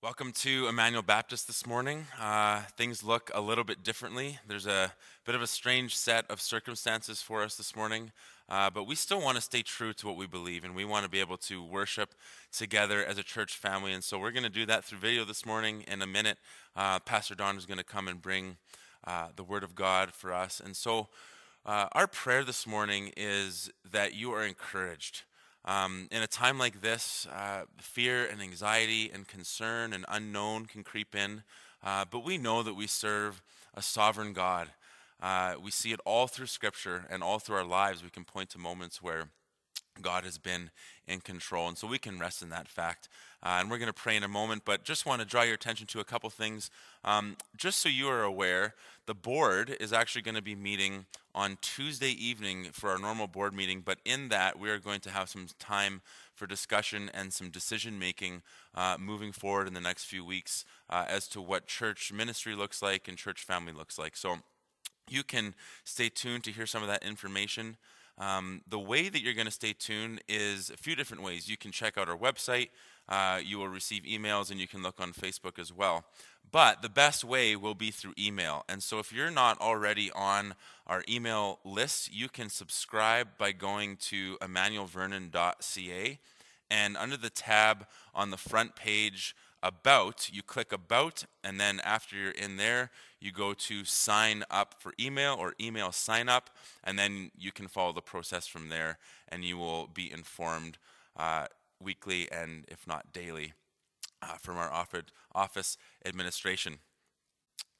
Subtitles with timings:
[0.00, 2.06] Welcome to Emmanuel Baptist this morning.
[2.20, 4.38] Uh, things look a little bit differently.
[4.46, 4.92] There's a
[5.26, 8.12] bit of a strange set of circumstances for us this morning,
[8.48, 11.02] uh, but we still want to stay true to what we believe, and we want
[11.02, 12.14] to be able to worship
[12.52, 13.92] together as a church family.
[13.92, 15.82] And so we're going to do that through video this morning.
[15.88, 16.38] In a minute,
[16.76, 18.56] uh, Pastor Don is going to come and bring
[19.04, 20.60] uh, the Word of God for us.
[20.64, 21.08] And so
[21.66, 25.22] uh, our prayer this morning is that you are encouraged.
[25.68, 30.82] Um, in a time like this, uh, fear and anxiety and concern and unknown can
[30.82, 31.42] creep in,
[31.84, 33.42] uh, but we know that we serve
[33.74, 34.68] a sovereign God.
[35.20, 38.02] Uh, we see it all through Scripture and all through our lives.
[38.02, 39.28] We can point to moments where
[40.02, 40.70] God has been
[41.06, 41.68] in control.
[41.68, 43.08] And so we can rest in that fact.
[43.42, 45.54] Uh, and we're going to pray in a moment, but just want to draw your
[45.54, 46.70] attention to a couple things.
[47.04, 48.74] Um, just so you are aware,
[49.06, 53.54] the board is actually going to be meeting on Tuesday evening for our normal board
[53.54, 56.02] meeting, but in that, we are going to have some time
[56.34, 58.42] for discussion and some decision making
[58.74, 62.82] uh, moving forward in the next few weeks uh, as to what church ministry looks
[62.82, 64.16] like and church family looks like.
[64.16, 64.38] So
[65.08, 67.76] you can stay tuned to hear some of that information.
[68.18, 71.48] Um, the way that you're going to stay tuned is a few different ways.
[71.48, 72.70] You can check out our website,
[73.08, 76.04] uh, you will receive emails, and you can look on Facebook as well.
[76.50, 78.64] But the best way will be through email.
[78.68, 80.54] And so if you're not already on
[80.86, 86.18] our email list, you can subscribe by going to emmanuelvernon.ca.
[86.70, 92.16] And under the tab on the front page, about, you click about, and then after
[92.16, 96.50] you're in there, you go to sign up for email or email sign up,
[96.84, 100.78] and then you can follow the process from there, and you will be informed
[101.16, 101.46] uh,
[101.80, 103.52] weekly and if not daily
[104.22, 104.70] uh, from our
[105.34, 106.78] office administration.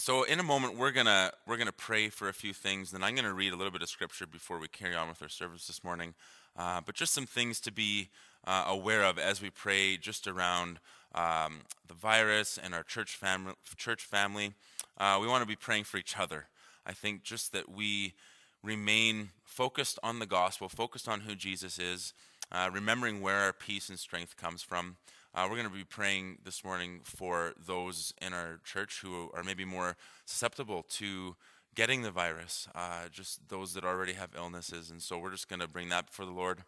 [0.01, 3.17] So in a moment we're gonna we're gonna pray for a few things, then I'm
[3.17, 5.83] gonna read a little bit of scripture before we carry on with our service this
[5.83, 6.15] morning.
[6.57, 8.09] Uh, but just some things to be
[8.47, 10.79] uh, aware of as we pray, just around
[11.15, 13.55] um, the virus and our church family.
[13.77, 14.53] Church family,
[14.99, 16.47] uh, we want to be praying for each other.
[16.87, 18.15] I think just that we
[18.63, 22.13] remain focused on the gospel, focused on who Jesus is,
[22.51, 24.97] uh, remembering where our peace and strength comes from.
[25.35, 29.45] Uh, we're going to be praying this morning for those in our church who are
[29.45, 31.37] maybe more susceptible to
[31.75, 34.91] getting the virus, uh, just those that already have illnesses.
[34.91, 36.65] And so we're just going to bring that before the Lord.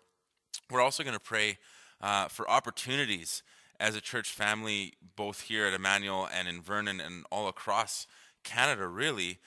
[0.71, 1.59] We're also going to pray
[2.01, 3.43] uh, for opportunities
[3.81, 8.07] as a church family, both here at Emmanuel and in Vernon and all across
[8.45, 9.39] Canada, really,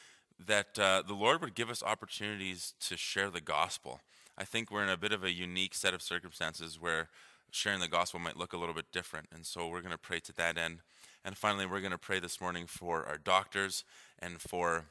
[0.43, 4.01] that uh, the Lord would give us opportunities to share the gospel.
[4.37, 7.09] I think we're in a bit of a unique set of circumstances where
[7.51, 9.27] sharing the gospel might look a little bit different.
[9.31, 10.79] And so we're going to pray to that end.
[11.23, 13.85] And finally, we're going to pray this morning for our doctors
[14.17, 14.85] and for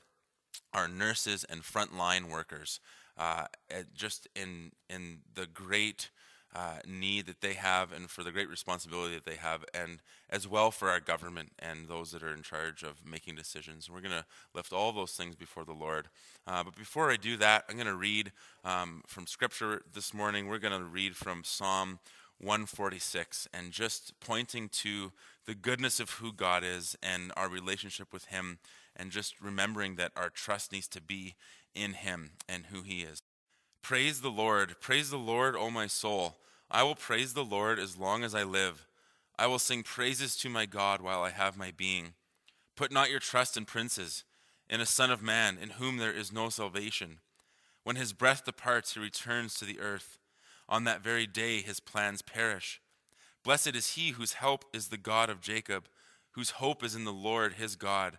[0.73, 2.79] our nurses and frontline workers,
[3.19, 3.47] uh,
[3.95, 6.11] just in in the great
[6.55, 10.47] uh, need that they have and for the great responsibility that they have, and as
[10.47, 13.91] well for our government and those that are in charge of making decisions.
[13.91, 16.09] We're going to lift all those things before the Lord.
[16.47, 18.33] Uh, but before I do that, I'm going to read
[18.65, 20.47] um, from Scripture this morning.
[20.47, 22.01] We're going to read from Psalm
[22.39, 25.13] 146 and just pointing to
[25.47, 28.59] the goodness of who God is and our relationship with Him,
[28.95, 31.35] and just remembering that our trust needs to be
[31.75, 33.23] in Him and who He is.
[33.83, 34.77] Praise the Lord.
[34.81, 36.37] Praise the Lord, O my soul.
[36.71, 38.87] I will praise the Lord as long as I live.
[39.37, 42.15] I will sing praises to my God while I have my being.
[42.77, 44.23] Put not your trust in princes,
[44.71, 47.19] in a son of man, in whom there is no salvation.
[47.83, 50.17] When his breath departs, he returns to the earth.
[50.69, 52.81] On that very day, his plans perish.
[53.43, 55.89] Blessed is he whose help is the God of Jacob,
[56.31, 58.19] whose hope is in the Lord his God,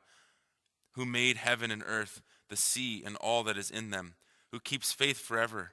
[0.91, 4.15] who made heaven and earth, the sea, and all that is in them
[4.53, 5.71] who keeps faith forever,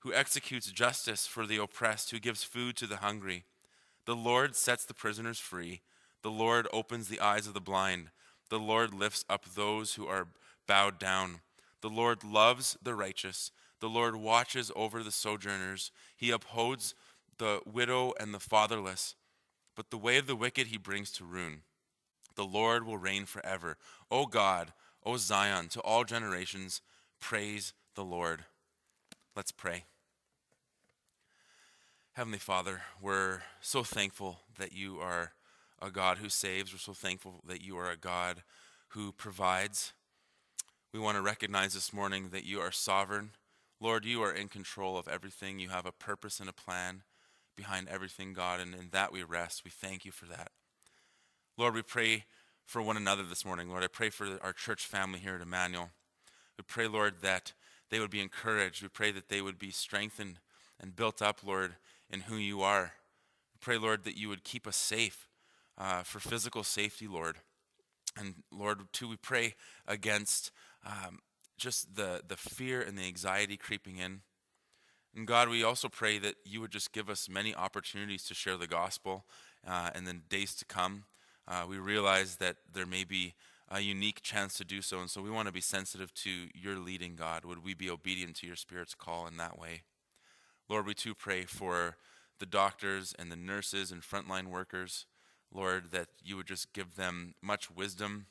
[0.00, 3.44] who executes justice for the oppressed, who gives food to the hungry.
[4.04, 5.82] The Lord sets the prisoners free.
[6.24, 8.08] The Lord opens the eyes of the blind.
[8.48, 10.26] The Lord lifts up those who are
[10.66, 11.38] bowed down.
[11.82, 13.52] The Lord loves the righteous.
[13.78, 15.92] The Lord watches over the sojourners.
[16.16, 16.96] He upholds
[17.38, 19.14] the widow and the fatherless.
[19.76, 21.60] But the way of the wicked he brings to ruin.
[22.34, 23.76] The Lord will reign forever.
[24.10, 24.72] O God,
[25.06, 26.80] O Zion, to all generations,
[27.20, 28.44] praise the Lord.
[29.34, 29.84] Let's pray.
[32.12, 35.32] Heavenly Father, we're so thankful that you are
[35.80, 36.72] a God who saves.
[36.72, 38.42] We're so thankful that you are a God
[38.88, 39.92] who provides.
[40.92, 43.30] We want to recognize this morning that you are sovereign.
[43.80, 45.58] Lord, you are in control of everything.
[45.58, 47.02] You have a purpose and a plan
[47.56, 49.64] behind everything, God, and in that we rest.
[49.64, 50.50] We thank you for that.
[51.56, 52.24] Lord, we pray
[52.66, 53.68] for one another this morning.
[53.68, 55.90] Lord, I pray for our church family here at Emmanuel.
[56.58, 57.52] We pray, Lord, that
[57.90, 58.82] they would be encouraged.
[58.82, 60.38] We pray that they would be strengthened
[60.80, 61.76] and built up, Lord,
[62.08, 62.92] in who you are.
[63.54, 65.28] We pray, Lord, that you would keep us safe
[65.76, 67.36] uh, for physical safety, Lord.
[68.16, 69.54] And Lord, too, we pray
[69.86, 70.50] against
[70.84, 71.20] um,
[71.58, 74.20] just the, the fear and the anxiety creeping in.
[75.14, 78.56] And God, we also pray that you would just give us many opportunities to share
[78.56, 79.24] the gospel
[79.66, 81.04] uh, in the days to come.
[81.48, 83.34] Uh, we realize that there may be
[83.70, 86.76] a unique chance to do so, and so we want to be sensitive to your
[86.76, 87.44] leading, God.
[87.44, 89.82] Would we be obedient to your Spirit's call in that way?
[90.68, 91.96] Lord, we too pray for
[92.40, 95.06] the doctors and the nurses and frontline workers.
[95.52, 98.26] Lord, that you would just give them much wisdom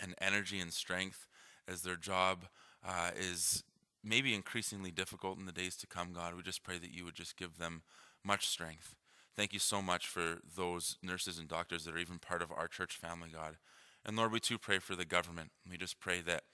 [0.00, 1.26] and energy and strength
[1.66, 2.46] as their job
[2.86, 3.64] uh, is
[4.04, 6.34] maybe increasingly difficult in the days to come, God.
[6.36, 7.82] We just pray that you would just give them
[8.24, 8.94] much strength.
[9.36, 12.68] Thank you so much for those nurses and doctors that are even part of our
[12.68, 13.56] church family, God.
[14.08, 15.50] And Lord, we too pray for the government.
[15.70, 16.44] We just pray that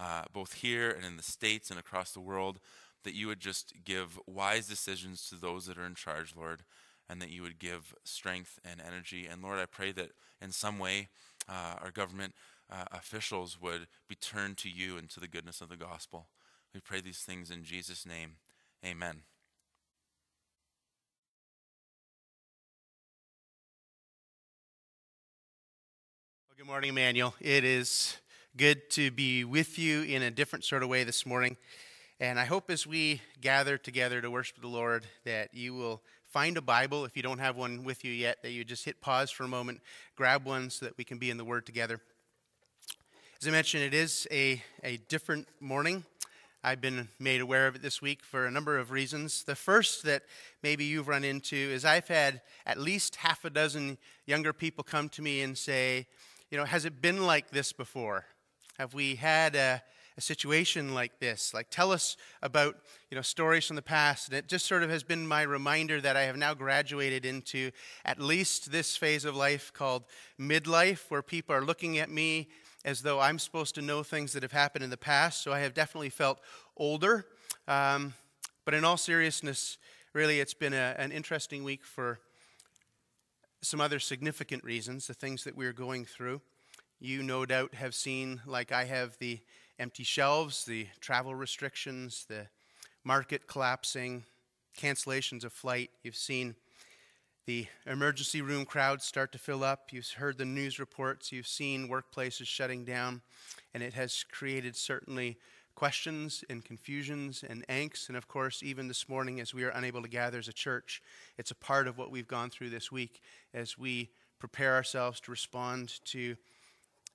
[0.00, 2.58] uh, both here and in the States and across the world,
[3.04, 6.62] that you would just give wise decisions to those that are in charge, Lord,
[7.08, 9.28] and that you would give strength and energy.
[9.30, 10.10] And Lord, I pray that
[10.42, 11.06] in some way
[11.48, 12.34] uh, our government
[12.68, 16.26] uh, officials would be turned to you and to the goodness of the gospel.
[16.74, 18.38] We pray these things in Jesus' name.
[18.84, 19.22] Amen.
[26.54, 27.34] Well, good morning, Emmanuel.
[27.40, 28.16] It is
[28.56, 31.56] good to be with you in a different sort of way this morning.
[32.20, 36.56] And I hope as we gather together to worship the Lord that you will find
[36.56, 37.04] a Bible.
[37.04, 39.48] If you don't have one with you yet, that you just hit pause for a
[39.48, 39.80] moment,
[40.14, 41.98] grab one so that we can be in the Word together.
[43.42, 46.04] As I mentioned, it is a, a different morning.
[46.62, 49.42] I've been made aware of it this week for a number of reasons.
[49.42, 50.22] The first that
[50.62, 55.08] maybe you've run into is I've had at least half a dozen younger people come
[55.10, 56.06] to me and say,
[56.54, 58.26] you know, has it been like this before?
[58.78, 59.82] Have we had a,
[60.16, 61.52] a situation like this.
[61.52, 62.76] Like, tell us about
[63.10, 64.28] you know stories from the past.
[64.28, 67.72] And it just sort of has been my reminder that I have now graduated into
[68.04, 70.04] at least this phase of life called
[70.40, 72.46] midlife, where people are looking at me
[72.84, 75.42] as though I'm supposed to know things that have happened in the past.
[75.42, 76.38] So I have definitely felt
[76.76, 77.26] older.
[77.66, 78.14] Um,
[78.64, 79.76] but in all seriousness,
[80.12, 82.20] really, it's been a, an interesting week for
[83.64, 86.40] some other significant reasons, the things that we're going through.
[87.00, 89.40] You no doubt have seen, like I have, the
[89.78, 92.46] empty shelves, the travel restrictions, the
[93.04, 94.24] market collapsing,
[94.78, 95.90] cancellations of flight.
[96.02, 96.54] You've seen
[97.46, 99.92] the emergency room crowds start to fill up.
[99.92, 101.32] You've heard the news reports.
[101.32, 103.22] You've seen workplaces shutting down.
[103.74, 105.36] And it has created certainly
[105.74, 108.08] questions and confusions and angst.
[108.08, 111.02] And of course, even this morning, as we are unable to gather as a church,
[111.38, 113.20] it's a part of what we've gone through this week
[113.52, 116.36] as we prepare ourselves to respond to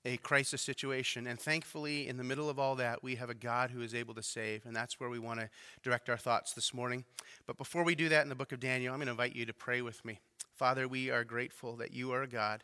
[0.05, 1.27] a crisis situation.
[1.27, 4.13] And thankfully, in the middle of all that, we have a God who is able
[4.13, 4.65] to save.
[4.65, 5.49] And that's where we want to
[5.83, 7.03] direct our thoughts this morning.
[7.47, 9.45] But before we do that in the book of Daniel, I'm going to invite you
[9.45, 10.19] to pray with me.
[10.55, 12.63] Father, we are grateful that you are a God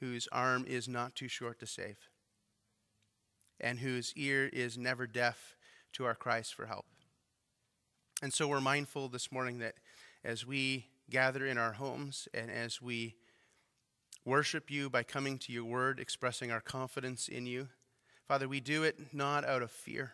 [0.00, 1.96] whose arm is not too short to save
[3.64, 5.56] and whose ear is never deaf
[5.94, 6.84] to our cries for help.
[8.22, 9.76] And so we're mindful this morning that
[10.22, 13.14] as we gather in our homes and as we
[14.22, 17.68] worship you by coming to your word, expressing our confidence in you.
[18.28, 20.12] Father, we do it not out of fear.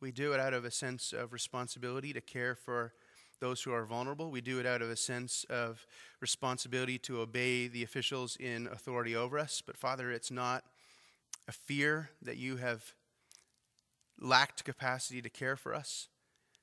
[0.00, 2.94] We do it out of a sense of responsibility to care for
[3.38, 4.30] those who are vulnerable.
[4.30, 5.86] We do it out of a sense of
[6.20, 9.62] responsibility to obey the officials in authority over us.
[9.64, 10.64] But Father, it's not
[11.48, 12.94] a fear that you have
[14.20, 16.08] lacked capacity to care for us.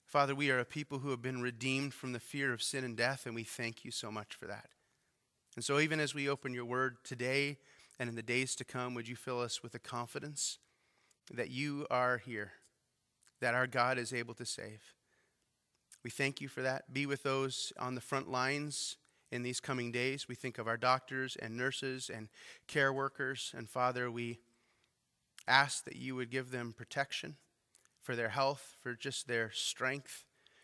[0.06, 2.98] Father, we are a people who have been redeemed from the fear of sin and
[2.98, 4.70] death, and we thank you so much for that.
[5.56, 7.58] And so, even as we open your word today
[8.00, 10.58] and in the days to come, would you fill us with the confidence
[11.32, 12.54] that you are here,
[13.42, 14.96] that our God is able to save?
[16.04, 16.94] We thank you for that.
[16.94, 18.96] Be with those on the front lines
[19.32, 20.28] in these coming days.
[20.28, 22.30] We think of our doctors and nurses and
[22.68, 23.54] care workers.
[23.56, 24.40] And Father, we
[25.50, 27.36] ask that you would give them protection
[28.02, 30.24] for their health, for just their strength,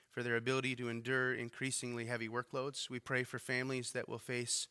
[0.10, 2.90] for their ability to endure increasingly heavy workloads.
[2.90, 4.68] We pray for families that will face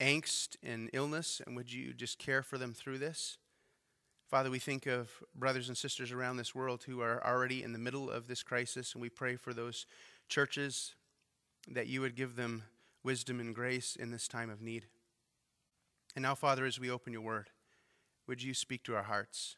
[0.00, 3.38] angst and illness, and would you just care for them through this?
[4.28, 7.78] Father, we think of brothers and sisters around this world who are already in the
[7.78, 9.86] middle of this crisis, and we pray for those
[10.28, 10.94] churches
[11.68, 12.64] that you would give them
[13.04, 14.86] wisdom and grace in this time of need.
[16.16, 17.50] And now, Father, as we open your word,
[18.26, 19.56] would you speak to our hearts?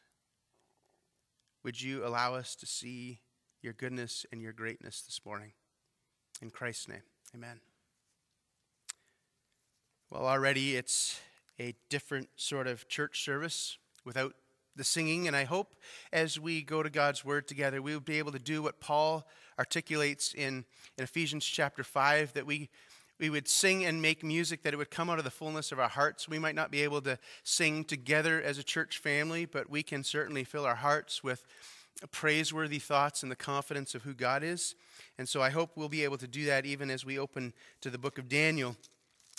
[1.63, 3.21] Would you allow us to see
[3.65, 5.51] your goodness and your greatness this morning.
[6.39, 7.01] In Christ's name,
[7.33, 7.59] amen.
[10.11, 11.19] Well, already it's
[11.59, 14.35] a different sort of church service without
[14.75, 15.75] the singing, and I hope
[16.13, 19.25] as we go to God's Word together, we will be able to do what Paul
[19.57, 20.65] articulates in,
[20.97, 22.69] in Ephesians chapter 5 that we
[23.19, 25.79] we would sing and make music that it would come out of the fullness of
[25.79, 26.27] our hearts.
[26.27, 30.03] We might not be able to sing together as a church family, but we can
[30.03, 31.45] certainly fill our hearts with
[32.11, 34.75] praiseworthy thoughts and the confidence of who God is.
[35.17, 37.89] And so I hope we'll be able to do that even as we open to
[37.89, 38.75] the book of Daniel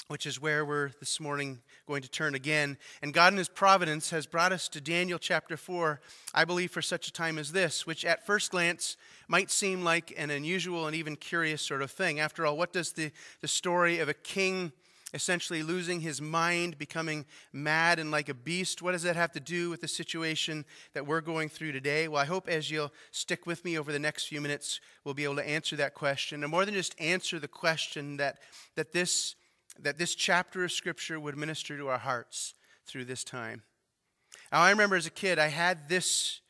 [0.09, 2.77] which is where we're this morning going to turn again.
[3.03, 6.01] And God in His providence has brought us to Daniel chapter 4,
[6.35, 8.97] I believe, for such a time as this, which at first glance
[9.29, 12.21] might seem like an unusual and even curious sort of thing.
[12.21, 13.11] After all, what does the,
[13.41, 14.73] the story of a king
[15.15, 19.41] essentially losing his mind, becoming mad and like a beast, what does that have to
[19.41, 22.09] do with the situation that we're going through today?
[22.09, 25.25] Well, I hope as you'll stick with me over the next few minutes, we'll be
[25.25, 26.43] able to answer that question.
[26.43, 28.39] And more than just answer the question, that,
[28.75, 29.37] that this
[29.83, 32.55] that this chapter of Scripture would minister to our hearts
[32.87, 33.63] through this time.
[34.53, 36.41] Now, I remember as a kid, I had this,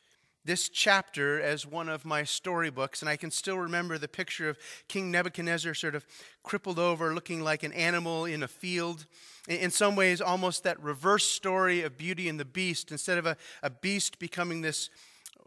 [0.44, 4.58] this chapter as one of my storybooks, and I can still remember the picture of
[4.88, 6.06] King Nebuchadnezzar sort of
[6.42, 9.06] crippled over, looking like an animal in a field.
[9.48, 12.90] In some ways, almost that reverse story of Beauty and the Beast.
[12.90, 14.90] Instead of a, a beast becoming this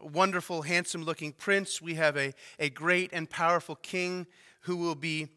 [0.00, 4.26] wonderful, handsome looking prince, we have a, a great and powerful king
[4.62, 5.28] who will be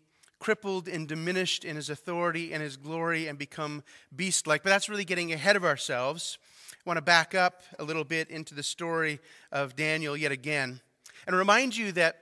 [0.43, 3.81] crippled and diminished in his authority and his glory and become
[4.13, 4.61] beast like.
[4.61, 6.37] But that's really getting ahead of ourselves.
[6.73, 9.21] I want to back up a little bit into the story
[9.53, 10.81] of Daniel yet again
[11.25, 12.17] and remind you that,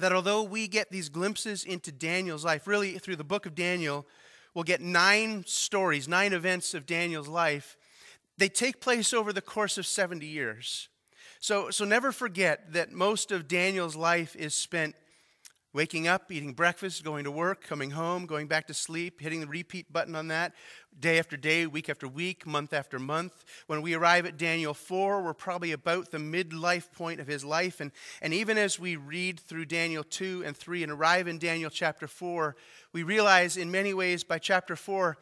[0.00, 4.04] that although we get these glimpses into Daniel's life, really through the book of Daniel,
[4.52, 7.76] we'll get nine stories, nine events of Daniel's life.
[8.36, 10.88] They take place over the course of 70 years.
[11.38, 14.96] So, so never forget that most of Daniel's life is spent
[15.74, 19.48] Waking up, eating breakfast, going to work, coming home, going back to sleep, hitting the
[19.48, 20.52] repeat button on that,
[21.00, 23.44] day after day, week after week, month after month.
[23.66, 27.80] When we arrive at Daniel 4, we're probably about the midlife point of his life.
[27.80, 27.90] And,
[28.22, 32.06] and even as we read through Daniel 2 and 3 and arrive in Daniel chapter
[32.06, 32.54] 4,
[32.92, 35.16] we realize in many ways by chapter 4,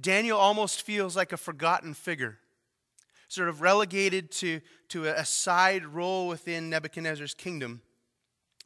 [0.00, 2.38] Daniel almost feels like a forgotten figure,
[3.28, 7.82] sort of relegated to, to a side role within Nebuchadnezzar's kingdom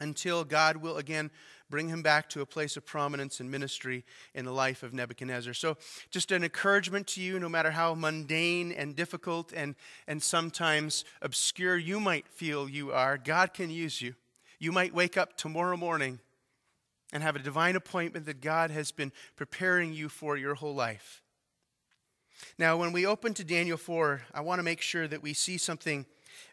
[0.03, 1.31] until God will again
[1.71, 4.05] bring him back to a place of prominence and ministry
[4.35, 5.55] in the life of Nebuchadnezzar.
[5.55, 5.79] So,
[6.11, 9.75] just an encouragement to you, no matter how mundane and difficult and,
[10.07, 14.15] and sometimes obscure you might feel you are, God can use you.
[14.59, 16.19] You might wake up tomorrow morning
[17.13, 21.23] and have a divine appointment that God has been preparing you for your whole life.
[22.59, 25.59] Now, when we open to Daniel 4, I want to make sure that we see
[25.59, 26.07] something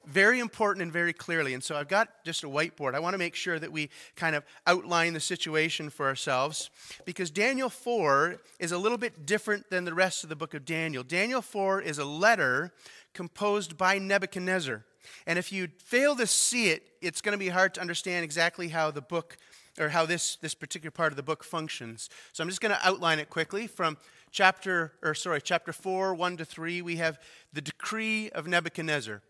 [0.06, 1.54] very important and very clearly.
[1.54, 2.96] And so I've got just a whiteboard.
[2.96, 6.70] I want to make sure that we kind of outline the situation for ourselves
[7.06, 10.66] because Daniel 4 is a little bit different than the rest of the book of
[10.66, 11.04] Daniel.
[11.04, 12.72] Daniel 4 is a letter
[13.14, 14.86] composed by Nebuchadnezzar.
[15.26, 18.70] And if you fail to see it, it's going to be hard to understand exactly
[18.70, 19.38] how the book
[19.80, 22.10] or how this, this particular part of the book functions.
[22.34, 23.66] So I'm just going to outline it quickly.
[23.66, 23.98] From
[24.32, 27.20] chapter, or sorry, chapter 4, 1 to 3, we have
[27.54, 29.22] the decree of Nebuchadnezzar.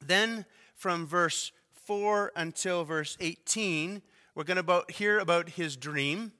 [0.00, 1.52] Then from verse
[1.86, 4.02] 4 until verse 18,
[4.34, 6.32] we're going to hear about his dream.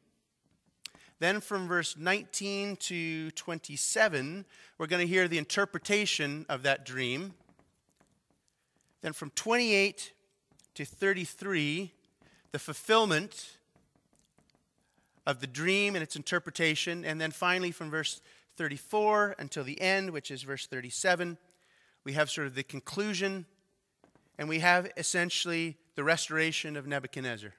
[1.21, 4.45] Then from verse 19 to 27,
[4.79, 7.35] we're going to hear the interpretation of that dream.
[9.01, 10.13] Then from 28
[10.75, 11.93] to 33,
[12.53, 13.59] the fulfillment
[15.27, 17.05] of the dream and its interpretation.
[17.05, 18.21] And then finally, from verse
[18.57, 21.37] 34 until the end, which is verse 37,
[22.05, 23.47] we have sort of the conclusion,
[24.39, 27.53] and we have essentially the restoration of Nebuchadnezzar.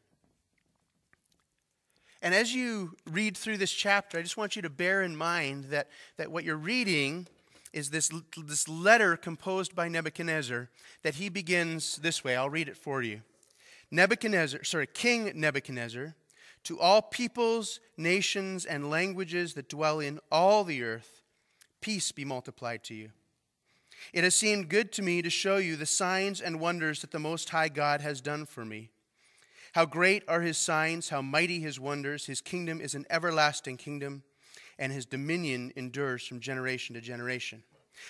[2.21, 5.65] And as you read through this chapter, I just want you to bear in mind
[5.65, 7.27] that, that what you're reading
[7.71, 8.11] is this,
[8.45, 10.69] this letter composed by Nebuchadnezzar
[11.03, 12.35] that he begins this way.
[12.35, 13.21] I'll read it for you.
[13.91, 16.15] Nebuchadnezzar, sorry, King Nebuchadnezzar,
[16.65, 21.21] to all peoples, nations, and languages that dwell in all the earth,
[21.79, 23.11] peace be multiplied to you.
[24.13, 27.19] It has seemed good to me to show you the signs and wonders that the
[27.19, 28.89] Most High God has done for me.
[29.73, 32.25] How great are his signs, how mighty his wonders.
[32.25, 34.23] His kingdom is an everlasting kingdom,
[34.79, 37.63] and his dominion endures from generation to generation.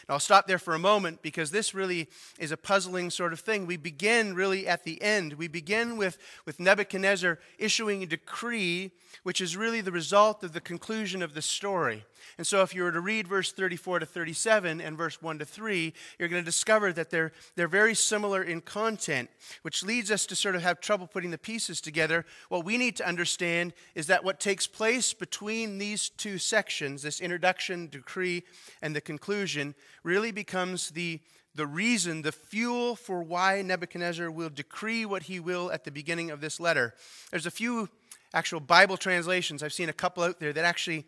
[0.07, 3.39] Now, I'll stop there for a moment because this really is a puzzling sort of
[3.39, 3.65] thing.
[3.65, 5.33] We begin really at the end.
[5.33, 8.91] We begin with, with Nebuchadnezzar issuing a decree,
[9.23, 12.05] which is really the result of the conclusion of the story.
[12.37, 15.45] And so, if you were to read verse 34 to 37 and verse 1 to
[15.45, 19.29] 3, you're going to discover that they're, they're very similar in content,
[19.61, 22.25] which leads us to sort of have trouble putting the pieces together.
[22.49, 27.21] What we need to understand is that what takes place between these two sections, this
[27.21, 28.43] introduction, decree,
[28.81, 31.19] and the conclusion, really becomes the,
[31.55, 36.31] the reason, the fuel for why Nebuchadnezzar will decree what he will at the beginning
[36.31, 36.93] of this letter.
[37.31, 37.89] There's a few
[38.33, 41.05] actual Bible translations, I've seen a couple out there that actually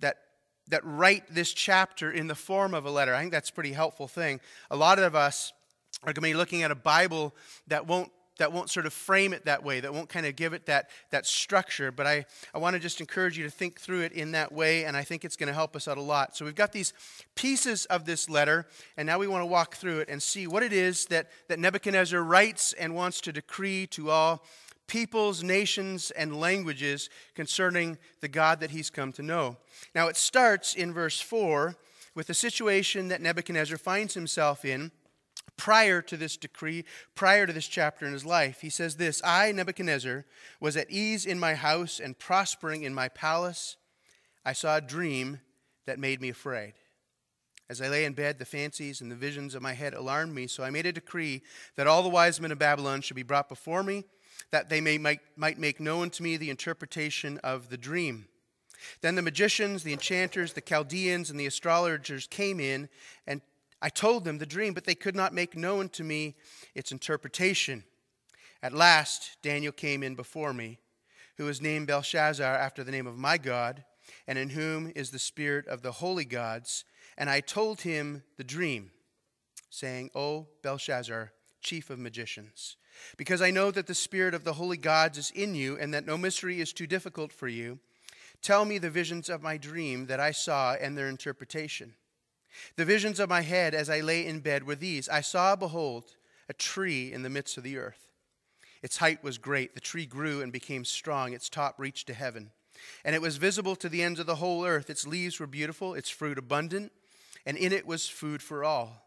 [0.00, 0.18] that
[0.68, 3.14] that write this chapter in the form of a letter.
[3.14, 4.40] I think that's a pretty helpful thing.
[4.70, 5.52] A lot of us
[6.02, 7.34] are going to be looking at a Bible
[7.68, 10.52] that won't that won't sort of frame it that way, that won't kind of give
[10.52, 11.90] it that, that structure.
[11.90, 14.84] But I, I want to just encourage you to think through it in that way,
[14.84, 16.36] and I think it's going to help us out a lot.
[16.36, 16.92] So we've got these
[17.34, 20.62] pieces of this letter, and now we want to walk through it and see what
[20.62, 24.44] it is that, that Nebuchadnezzar writes and wants to decree to all
[24.86, 29.56] peoples, nations, and languages concerning the God that he's come to know.
[29.94, 31.76] Now, it starts in verse 4
[32.14, 34.90] with the situation that Nebuchadnezzar finds himself in
[35.56, 38.60] prior to this decree, prior to this chapter in his life.
[38.60, 40.24] He says this I, Nebuchadnezzar,
[40.60, 43.76] was at ease in my house and prospering in my palace.
[44.44, 45.40] I saw a dream
[45.86, 46.74] that made me afraid.
[47.68, 50.46] As I lay in bed, the fancies and the visions of my head alarmed me,
[50.46, 51.42] so I made a decree
[51.74, 54.04] that all the wise men of Babylon should be brought before me,
[54.50, 58.26] that they may, might, might make known to me the interpretation of the dream.
[59.00, 62.88] Then the magicians, the enchanters, the Chaldeans, and the astrologers came in
[63.26, 63.40] and
[63.82, 66.34] I told them the dream, but they could not make known to me
[66.74, 67.84] its interpretation.
[68.62, 70.78] At last, Daniel came in before me,
[71.36, 73.84] who was named Belteshazzar after the name of my God,
[74.26, 76.84] and in whom is the spirit of the holy gods.
[77.18, 78.92] And I told him the dream,
[79.68, 81.32] saying, O Belteshazzar,
[81.66, 82.76] chief of magicians,
[83.16, 86.06] because I know that the spirit of the holy gods is in you, and that
[86.06, 87.80] no mystery is too difficult for you,
[88.40, 91.94] tell me the visions of my dream that I saw and their interpretation.
[92.76, 96.04] The visions of my head as I lay in bed were these I saw, behold,
[96.48, 98.12] a tree in the midst of the earth.
[98.82, 99.74] Its height was great.
[99.74, 101.32] The tree grew and became strong.
[101.32, 102.52] Its top reached to heaven.
[103.04, 104.88] And it was visible to the ends of the whole earth.
[104.88, 106.92] Its leaves were beautiful, its fruit abundant,
[107.44, 109.05] and in it was food for all.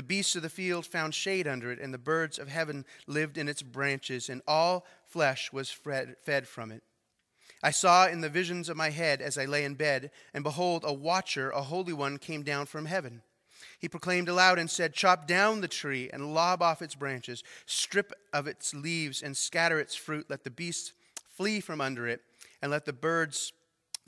[0.00, 3.36] The beasts of the field found shade under it, and the birds of heaven lived
[3.36, 6.82] in its branches, and all flesh was fed from it.
[7.62, 10.84] I saw in the visions of my head as I lay in bed, and behold,
[10.86, 13.20] a watcher, a holy one, came down from heaven.
[13.78, 18.14] He proclaimed aloud and said, Chop down the tree and lob off its branches, strip
[18.32, 20.30] of its leaves and scatter its fruit.
[20.30, 20.94] Let the beasts
[21.28, 22.22] flee from under it,
[22.62, 23.52] and let the birds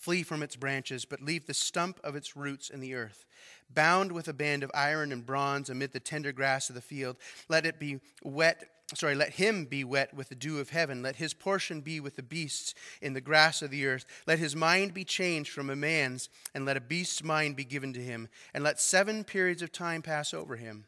[0.01, 3.27] flee from its branches, but leave the stump of its roots in the earth.
[3.75, 7.17] Bound with a band of iron and bronze amid the tender grass of the field,
[7.49, 11.03] let it be wet sorry, let him be wet with the dew of heaven.
[11.03, 14.05] Let his portion be with the beasts in the grass of the earth.
[14.27, 17.93] Let his mind be changed from a man's, and let a beast's mind be given
[17.95, 18.29] to him.
[18.53, 20.87] And let seven periods of time pass over him.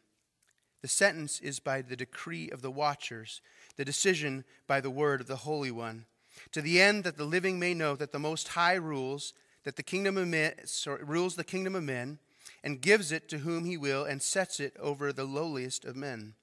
[0.81, 3.41] The sentence is by the decree of the watchers,
[3.75, 6.05] the decision by the word of the Holy One,
[6.51, 9.83] to the end that the living may know that the Most High rules, that the
[9.83, 12.19] kingdom of men, sorry, rules the kingdom of men,
[12.65, 16.33] and gives it to whom he will, and sets it over the lowliest of men.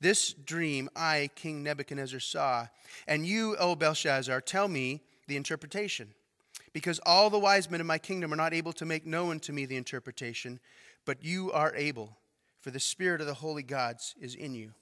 [0.00, 2.68] This dream I, King Nebuchadnezzar, saw.
[3.06, 6.14] And you, O Belteshazzar, tell me the interpretation.
[6.72, 9.52] Because all the wise men of my kingdom are not able to make known to
[9.52, 10.58] me the interpretation,
[11.04, 12.16] but you are able,
[12.60, 14.72] for the spirit of the holy gods is in you.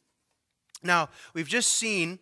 [0.82, 2.20] Now, we've just seen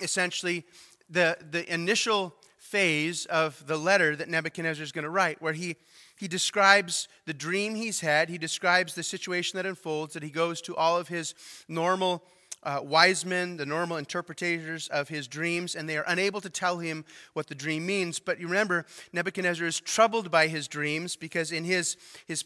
[0.00, 0.64] essentially
[1.08, 5.76] the, the initial phase of the letter that Nebuchadnezzar is going to write, where he
[6.18, 8.28] he describes the dream he's had.
[8.28, 11.34] He describes the situation that unfolds, that he goes to all of his
[11.68, 12.24] normal
[12.62, 16.78] uh, wise men, the normal interpreters of his dreams, and they are unable to tell
[16.78, 18.18] him what the dream means.
[18.18, 22.44] But you remember, Nebuchadnezzar is troubled by his dreams because in his, his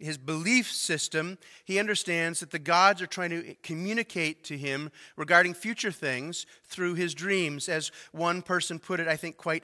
[0.00, 5.52] his belief system, he understands that the gods are trying to communicate to him regarding
[5.52, 7.68] future things through his dreams.
[7.68, 9.62] As one person put it, I think quite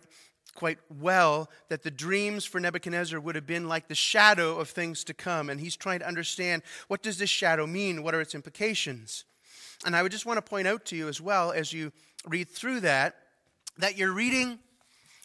[0.56, 5.04] quite well that the dreams for Nebuchadnezzar would have been like the shadow of things
[5.04, 5.48] to come.
[5.48, 8.02] And he's trying to understand what does this shadow mean?
[8.02, 9.24] What are its implications?
[9.84, 11.92] And I would just want to point out to you as well as you
[12.26, 13.16] read through that,
[13.78, 14.58] that you're reading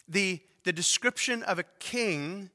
[0.08, 2.50] the, the description of a king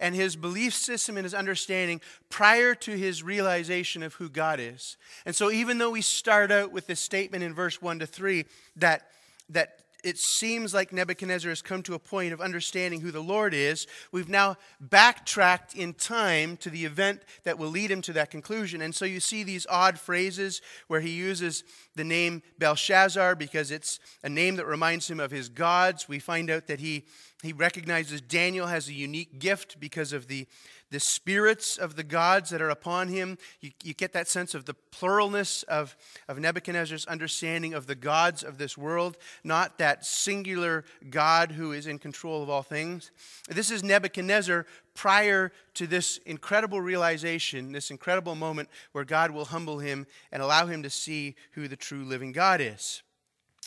[0.00, 4.96] and his belief system and his understanding prior to his realization of who God is.
[5.24, 8.44] And so even though we start out with this statement in verse 1 to 3
[8.76, 9.06] that
[9.50, 13.54] that it seems like Nebuchadnezzar has come to a point of understanding who the Lord
[13.54, 13.86] is.
[14.10, 18.82] We've now backtracked in time to the event that will lead him to that conclusion.
[18.82, 21.62] And so you see these odd phrases where he uses
[21.94, 26.08] the name Belteshazzar because it's a name that reminds him of his gods.
[26.08, 27.04] We find out that he,
[27.42, 30.46] he recognizes Daniel has a unique gift because of the
[30.92, 33.38] the spirits of the gods that are upon him.
[33.60, 35.96] You, you get that sense of the pluralness of,
[36.28, 41.86] of Nebuchadnezzar's understanding of the gods of this world, not that singular God who is
[41.86, 43.10] in control of all things.
[43.48, 49.78] This is Nebuchadnezzar prior to this incredible realization, this incredible moment where God will humble
[49.78, 53.02] him and allow him to see who the true living God is.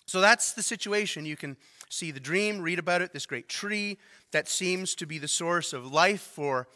[0.06, 1.26] So that's the situation.
[1.26, 1.58] You can
[1.90, 3.98] see the dream, read about it, this great tree
[4.32, 6.68] that seems to be the source of life for,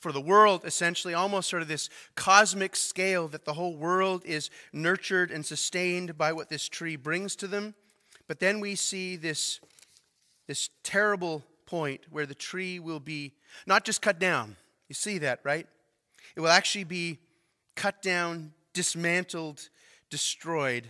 [0.00, 4.50] for the world, essentially, almost sort of this cosmic scale that the whole world is
[4.72, 7.74] nurtured and sustained by what this tree brings to them.
[8.28, 9.60] But then we see this,
[10.46, 13.32] this terrible point where the tree will be
[13.66, 14.56] not just cut down.
[14.88, 15.66] You see that, right?
[16.36, 17.18] It will actually be
[17.74, 19.68] cut down, dismantled,
[20.10, 20.88] destroyed.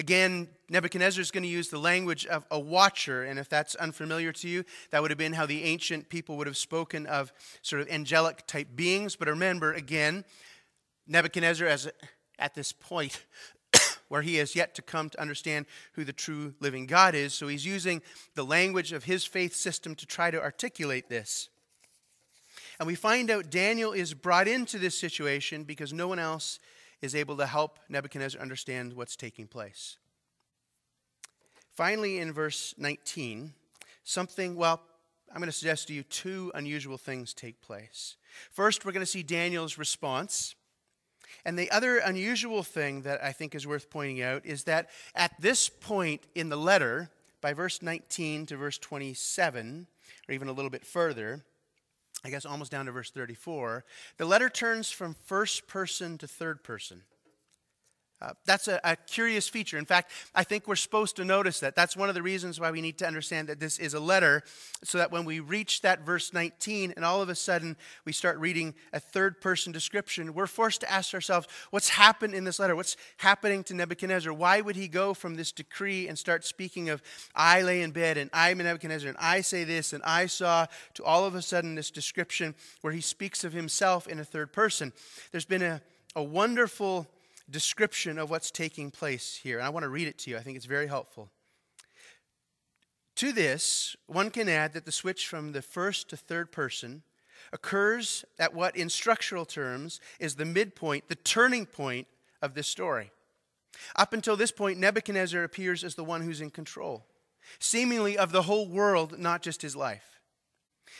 [0.00, 4.32] Again, Nebuchadnezzar is going to use the language of a watcher, and if that's unfamiliar
[4.32, 7.82] to you, that would have been how the ancient people would have spoken of sort
[7.82, 9.14] of angelic type beings.
[9.14, 10.24] But remember, again,
[11.06, 11.86] Nebuchadnezzar, as
[12.38, 13.26] at this point
[14.08, 17.46] where he has yet to come to understand who the true living God is, so
[17.46, 18.00] he's using
[18.34, 21.50] the language of his faith system to try to articulate this.
[22.78, 26.58] And we find out Daniel is brought into this situation because no one else
[27.02, 29.96] is able to help Nebuchadnezzar understand what's taking place.
[31.72, 33.54] Finally, in verse 19,
[34.04, 34.80] something, well,
[35.32, 38.16] I'm going to suggest to you two unusual things take place.
[38.50, 40.56] First, we're going to see Daniel's response.
[41.44, 45.32] And the other unusual thing that I think is worth pointing out is that at
[45.40, 47.10] this point in the letter,
[47.40, 49.86] by verse 19 to verse 27,
[50.28, 51.44] or even a little bit further,
[52.24, 53.84] I guess almost down to verse 34,
[54.18, 57.02] the letter turns from first person to third person.
[58.22, 59.78] Uh, that's a, a, curious feature.
[59.78, 61.74] In fact, I think we're supposed to notice that.
[61.74, 64.42] That's one of the reasons why we need to understand that this is a letter,
[64.84, 68.38] so that when we reach that verse 19 and all of a sudden we start
[68.38, 72.76] reading a third person description, we're forced to ask ourselves, what's happened in this letter?
[72.76, 74.34] What's happening to Nebuchadnezzar?
[74.34, 77.02] Why would he go from this decree and start speaking of,
[77.34, 81.04] I lay in bed and I'm Nebuchadnezzar and I say this and I saw, to
[81.04, 84.92] all of a sudden this description where he speaks of himself in a third person?
[85.32, 85.80] There's been a,
[86.14, 87.08] a wonderful
[87.50, 89.58] description of what's taking place here.
[89.58, 90.36] And I want to read it to you.
[90.36, 91.30] I think it's very helpful.
[93.16, 97.02] To this, one can add that the switch from the first to third person
[97.52, 102.06] occurs at what, in structural terms, is the midpoint, the turning point
[102.40, 103.10] of this story.
[103.96, 107.04] Up until this point, Nebuchadnezzar appears as the one who's in control,
[107.58, 110.20] seemingly of the whole world, not just his life.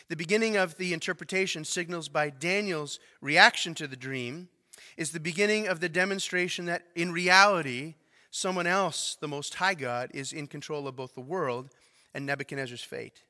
[0.08, 4.48] The beginning of the interpretation signals by Daniel's reaction to the dream
[4.96, 7.94] is the beginning of the demonstration that in reality,
[8.30, 11.70] someone else, the Most High God, is in control of both the world
[12.14, 13.22] and Nebuchadnezzar's fate.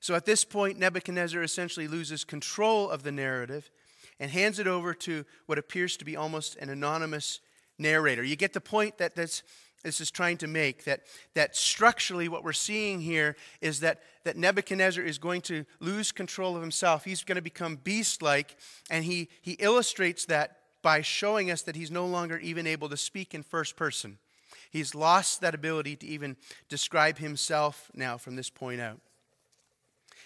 [0.00, 3.70] So at this point, Nebuchadnezzar essentially loses control of the narrative
[4.18, 7.40] and hands it over to what appears to be almost an anonymous
[7.78, 8.22] narrator.
[8.22, 9.42] You get the point that this,
[9.82, 11.02] this is trying to make that,
[11.34, 16.56] that structurally what we're seeing here is that, that Nebuchadnezzar is going to lose control
[16.56, 17.04] of himself.
[17.04, 18.56] He's going to become beast like,
[18.90, 22.96] and he, he illustrates that by showing us that he's no longer even able to
[22.96, 24.18] speak in first person.
[24.70, 26.36] He's lost that ability to even
[26.68, 29.00] describe himself now from this point out.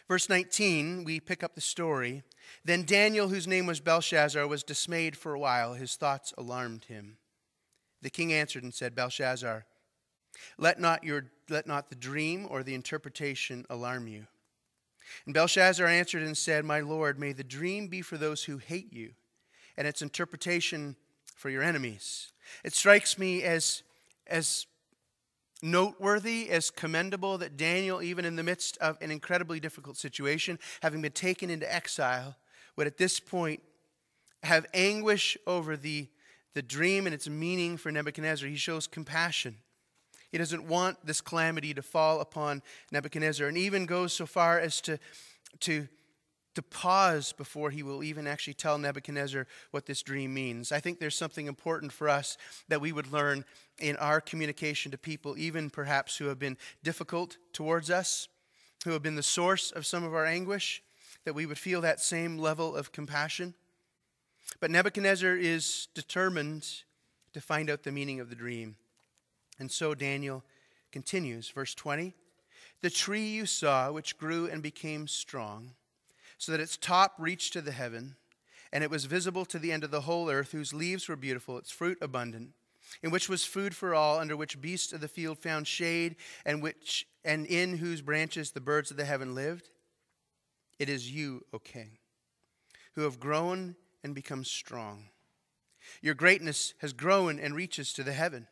[0.09, 2.23] Verse 19, we pick up the story.
[2.65, 5.75] Then Daniel, whose name was Belteshazzar, was dismayed for a while.
[5.75, 7.17] His thoughts alarmed him.
[8.03, 9.67] The king answered and said, Belteshazzar,
[10.59, 14.27] let not, your, let not the dream or the interpretation alarm you.
[15.25, 18.93] And Belteshazzar answered and said, My lord, may the dream be for those who hate
[18.93, 19.13] you
[19.77, 20.97] and its interpretation
[21.35, 22.33] for your enemies.
[22.65, 23.83] It strikes me as,
[24.27, 24.67] as
[25.63, 31.03] noteworthy, as commendable that Daniel, even in the midst of an incredibly difficult situation, having
[31.03, 32.37] been taken into exile,
[32.77, 33.63] would at this point
[34.43, 36.09] have anguish over the,
[36.55, 38.49] the dream and its meaning for Nebuchadnezzar.
[38.49, 39.57] He shows compassion.
[40.31, 42.63] He doesn't want this calamity to fall upon
[42.93, 44.99] Nebuchadnezzar, and even goes so far as to,
[45.61, 45.89] to
[46.57, 50.73] to pause before he will even actually tell Nebuchadnezzar what this dream means.
[50.73, 52.39] I think there's something important for us
[52.69, 53.45] that we would learn
[53.79, 58.29] in our communication to people, even perhaps who have been difficult towards us,
[58.85, 60.83] who have been the source of some of our anguish,
[61.25, 63.55] that we would feel that same level of compassion.
[64.59, 66.67] But Nebuchadnezzar is determined
[67.35, 68.77] to find out the meaning of the dream.
[69.59, 70.43] And so Daniel
[70.91, 72.15] continues, verse 20
[72.81, 75.73] The tree you saw, which grew and became strong,
[76.39, 78.17] so that its top reached to the heaven,
[78.73, 81.59] and it was visible to the end of the whole earth, whose leaves were beautiful,
[81.59, 82.51] its fruit abundant,
[83.03, 86.63] in which was food for all, under which beasts of the field found shade, and
[86.63, 89.71] which and in whose branches the birds of the heaven lived.
[90.79, 91.99] It is you, O king,
[92.95, 95.09] who have grown and become strong.
[96.03, 98.47] Your greatness has grown and reaches to the heaven.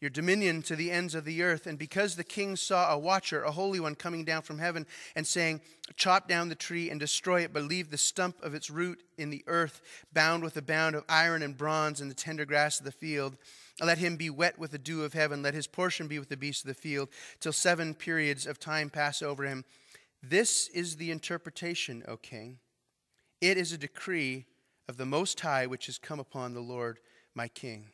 [0.00, 1.66] Your dominion to the ends of the earth.
[1.66, 5.26] And because the king saw a watcher, a holy one, coming down from heaven and
[5.26, 5.60] saying,
[5.96, 9.30] Chop down the tree and destroy it, but leave the stump of its root in
[9.30, 9.80] the earth,
[10.12, 13.38] bound with a bound of iron and bronze in the tender grass of the field.
[13.80, 15.42] Let him be wet with the dew of heaven.
[15.42, 17.08] Let his portion be with the beasts of the field,
[17.40, 19.64] till seven periods of time pass over him.
[20.22, 22.58] This is the interpretation, O king.
[23.40, 24.46] It is a decree
[24.88, 26.98] of the Most High which has come upon the Lord
[27.34, 27.90] my king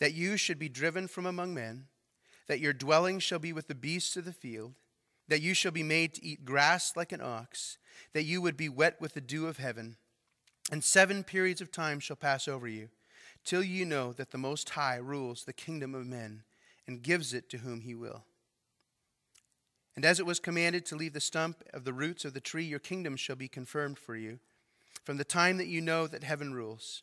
[0.00, 1.86] that you should be driven from among men,
[2.48, 4.74] that your dwelling shall be with the beasts of the field,
[5.28, 7.78] that you shall be made to eat grass like an ox,
[8.12, 9.96] that you would be wet with the dew of heaven.
[10.72, 12.88] And seven periods of time shall pass over you,
[13.44, 16.42] till you know that the Most High rules the kingdom of men
[16.86, 18.24] and gives it to whom he will.
[19.96, 22.64] And as it was commanded to leave the stump of the roots of the tree,
[22.64, 24.38] your kingdom shall be confirmed for you,
[25.04, 27.02] from the time that you know that heaven rules.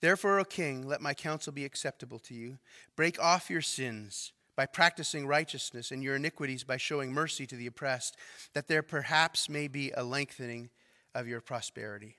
[0.00, 2.58] Therefore, O king, let my counsel be acceptable to you.
[2.96, 7.68] Break off your sins by practicing righteousness and your iniquities by showing mercy to the
[7.68, 8.16] oppressed,
[8.54, 10.70] that there perhaps may be a lengthening
[11.14, 12.16] of your prosperity.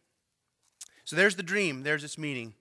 [1.03, 2.53] So there's the dream, there's its meaning.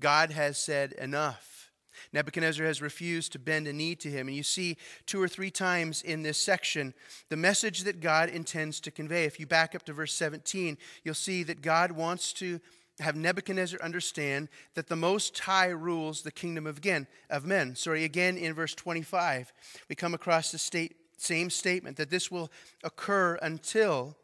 [0.00, 1.70] God has said enough.
[2.12, 4.28] Nebuchadnezzar has refused to bend a knee to him.
[4.28, 6.94] And you see two or three times in this section
[7.28, 9.24] the message that God intends to convey.
[9.24, 12.60] If you back up to verse 17, you'll see that God wants to
[13.00, 17.74] have Nebuchadnezzar understand that the Most High rules the kingdom of again of men.
[17.74, 19.52] Sorry, again in verse 25,
[19.88, 22.50] we come across the state, same statement that this will
[22.84, 24.16] occur until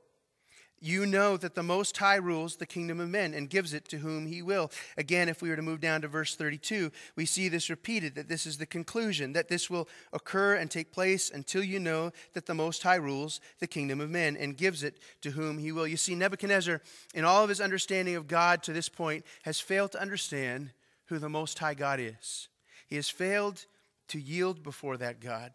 [0.85, 3.99] you know that the Most High rules the kingdom of men and gives it to
[3.99, 4.71] whom he will.
[4.99, 8.29] Again, if we were to move down to verse 32, we see this repeated that
[8.29, 12.45] this is the conclusion, that this will occur and take place until you know that
[12.45, 15.87] the Most High rules the kingdom of men and gives it to whom he will.
[15.87, 16.83] You see, Nebuchadnezzar,
[17.15, 20.71] in all of his understanding of God to this point, has failed to understand
[21.07, 22.49] who the Most High God is.
[22.87, 23.65] He has failed
[24.09, 25.53] to yield before that God,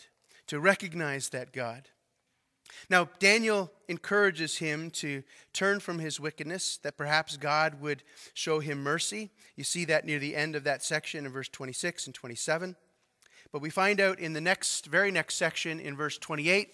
[0.47, 1.83] to recognize that God.
[2.89, 8.03] Now, Daniel encourages him to turn from his wickedness, that perhaps God would
[8.33, 9.29] show him mercy.
[9.55, 12.75] You see that near the end of that section in verse 26 and 27.
[13.51, 16.69] But we find out in the next, very next section in verse 28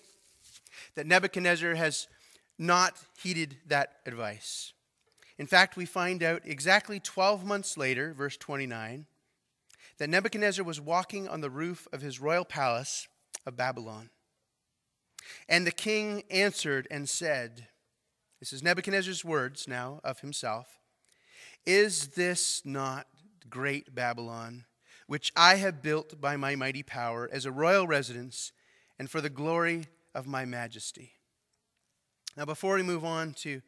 [0.96, 2.08] that Nebuchadnezzar has
[2.58, 4.74] not heeded that advice.
[5.38, 9.06] In fact, we find out exactly 12 months later, verse 29,
[9.98, 13.08] that Nebuchadnezzar was walking on the roof of his royal palace
[13.46, 14.10] of Babylon.
[15.48, 17.68] And the king answered and said,
[18.40, 20.80] This is Nebuchadnezzar's words now of himself
[21.66, 23.08] Is this not
[23.50, 24.66] great Babylon,
[25.08, 28.52] which I have built by my mighty power as a royal residence
[28.98, 31.14] and for the glory of my majesty?
[32.38, 33.62] Now, before we move on to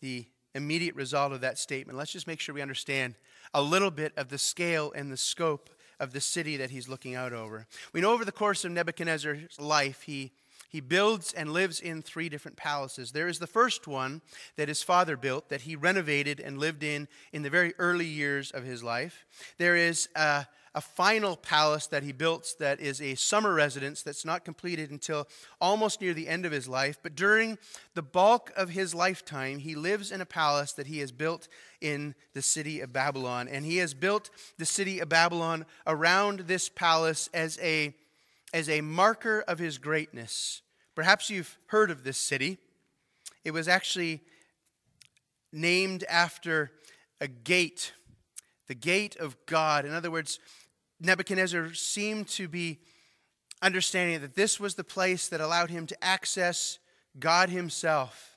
[0.00, 3.14] the immediate result of that statement, let's just make sure we understand
[3.52, 7.14] a little bit of the scale and the scope of the city that he's looking
[7.14, 7.66] out over.
[7.92, 10.32] We know over the course of Nebuchadnezzar's life, he,
[10.74, 13.12] he builds and lives in three different palaces.
[13.12, 14.22] There is the first one
[14.56, 18.50] that his father built, that he renovated and lived in in the very early years
[18.50, 19.24] of his life.
[19.56, 24.24] There is a a final palace that he built that is a summer residence that's
[24.24, 25.28] not completed until
[25.60, 26.98] almost near the end of his life.
[27.00, 27.58] But during
[27.94, 31.46] the bulk of his lifetime, he lives in a palace that he has built
[31.80, 33.46] in the city of Babylon.
[33.46, 37.94] And he has built the city of Babylon around this palace as a,
[38.52, 40.62] as a marker of his greatness.
[40.94, 42.58] Perhaps you've heard of this city.
[43.44, 44.22] It was actually
[45.52, 46.72] named after
[47.20, 47.92] a gate,
[48.68, 49.84] the gate of God.
[49.84, 50.38] In other words,
[51.00, 52.78] Nebuchadnezzar seemed to be
[53.62, 56.78] understanding that this was the place that allowed him to access
[57.18, 58.36] God himself.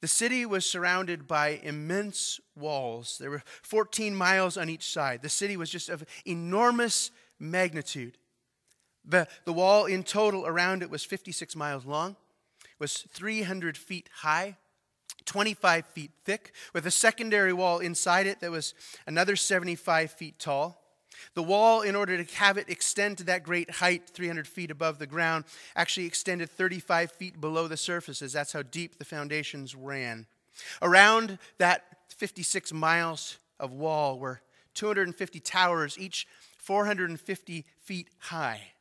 [0.00, 3.18] The city was surrounded by immense walls.
[3.18, 5.22] There were 14 miles on each side.
[5.22, 8.16] The city was just of enormous magnitude.
[9.08, 12.14] The, the wall in total around it was 56 miles long,
[12.78, 14.56] was 300 feet high,
[15.24, 18.74] 25 feet thick, with a secondary wall inside it that was
[19.06, 20.82] another 75 feet tall.
[21.34, 24.98] The wall, in order to have it extend to that great height, 300 feet above
[24.98, 28.32] the ground, actually extended 35 feet below the surfaces.
[28.34, 30.26] That's how deep the foundations ran.
[30.82, 34.42] Around that 56 miles of wall were
[34.74, 36.26] 250 towers, each
[36.58, 38.72] 450 feet high.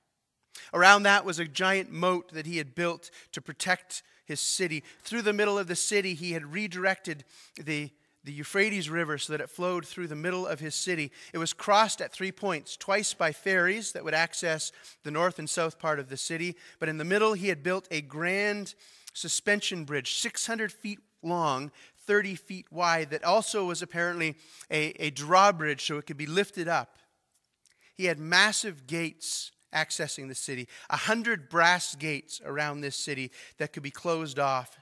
[0.73, 4.83] Around that was a giant moat that he had built to protect his city.
[5.01, 7.23] Through the middle of the city, he had redirected
[7.55, 7.91] the
[8.27, 11.13] the Euphrates River so that it flowed through the middle of his city.
[11.33, 15.49] It was crossed at three points, twice by ferries that would access the north and
[15.49, 16.57] south part of the city.
[16.77, 18.75] But in the middle, he had built a grand
[19.13, 21.71] suspension bridge, 600 feet long,
[22.05, 24.35] 30 feet wide, that also was apparently
[24.69, 26.97] a, a drawbridge so it could be lifted up.
[27.95, 33.73] He had massive gates accessing the city, a hundred brass gates around this city that
[33.73, 34.77] could be closed off.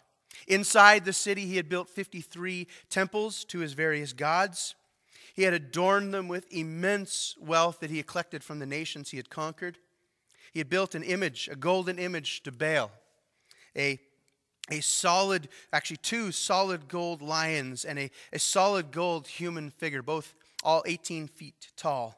[0.48, 4.76] Inside the city, he had built 53 temples to his various gods.
[5.34, 9.18] He had adorned them with immense wealth that he had collected from the nations he
[9.18, 9.78] had conquered.
[10.54, 12.92] He had built an image, a golden image to Baal,
[13.76, 14.00] a,
[14.72, 20.34] a solid, actually, two solid gold lions and a, a solid gold human figure, both
[20.64, 22.16] all 18 feet tall.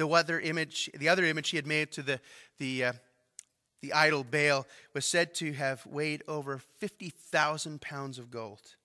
[0.00, 2.20] The other image, the other image he had made to the,
[2.58, 2.92] the, uh,
[3.82, 8.76] the idol Baal was said to have weighed over 50,000 pounds of gold.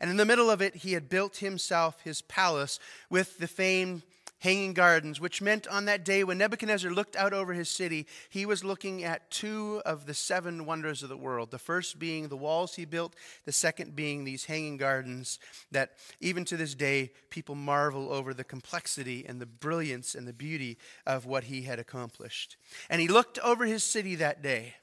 [0.00, 2.78] And in the middle of it, he had built himself his palace
[3.10, 4.02] with the famed
[4.42, 8.44] hanging gardens, which meant on that day when Nebuchadnezzar looked out over his city, he
[8.44, 11.52] was looking at two of the seven wonders of the world.
[11.52, 15.38] The first being the walls he built, the second being these hanging gardens
[15.70, 20.32] that even to this day people marvel over the complexity and the brilliance and the
[20.32, 20.76] beauty
[21.06, 22.56] of what he had accomplished.
[22.90, 24.74] And he looked over his city that day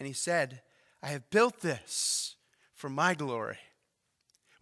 [0.00, 0.62] and he said,
[1.02, 2.36] I have built this
[2.72, 3.58] for my glory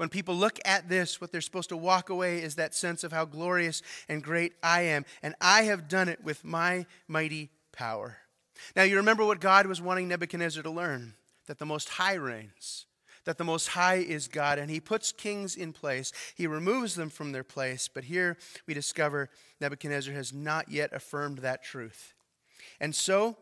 [0.03, 3.12] when people look at this, what they're supposed to walk away is that sense of
[3.12, 8.17] how glorious and great I am, and I have done it with my mighty power.
[8.75, 11.15] Now, you remember what God was wanting Nebuchadnezzar to learn
[11.47, 12.87] that the Most High reigns,
[13.27, 16.12] that the Most High is God, and He puts kings in place.
[16.35, 18.37] He removes them from their place, but here
[18.67, 22.15] we discover Nebuchadnezzar has not yet affirmed that truth.
[22.81, 23.37] And so,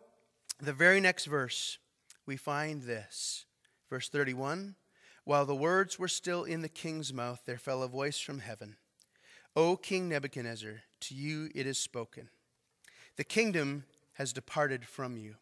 [0.60, 1.78] the very next verse,
[2.26, 3.46] we find this.
[3.88, 4.74] Verse 31
[5.30, 8.74] while the words were still in the king's mouth, there fell a voice from heaven
[9.54, 12.30] O King Nebuchadnezzar, to you it is spoken.
[13.14, 15.36] The kingdom has departed from you.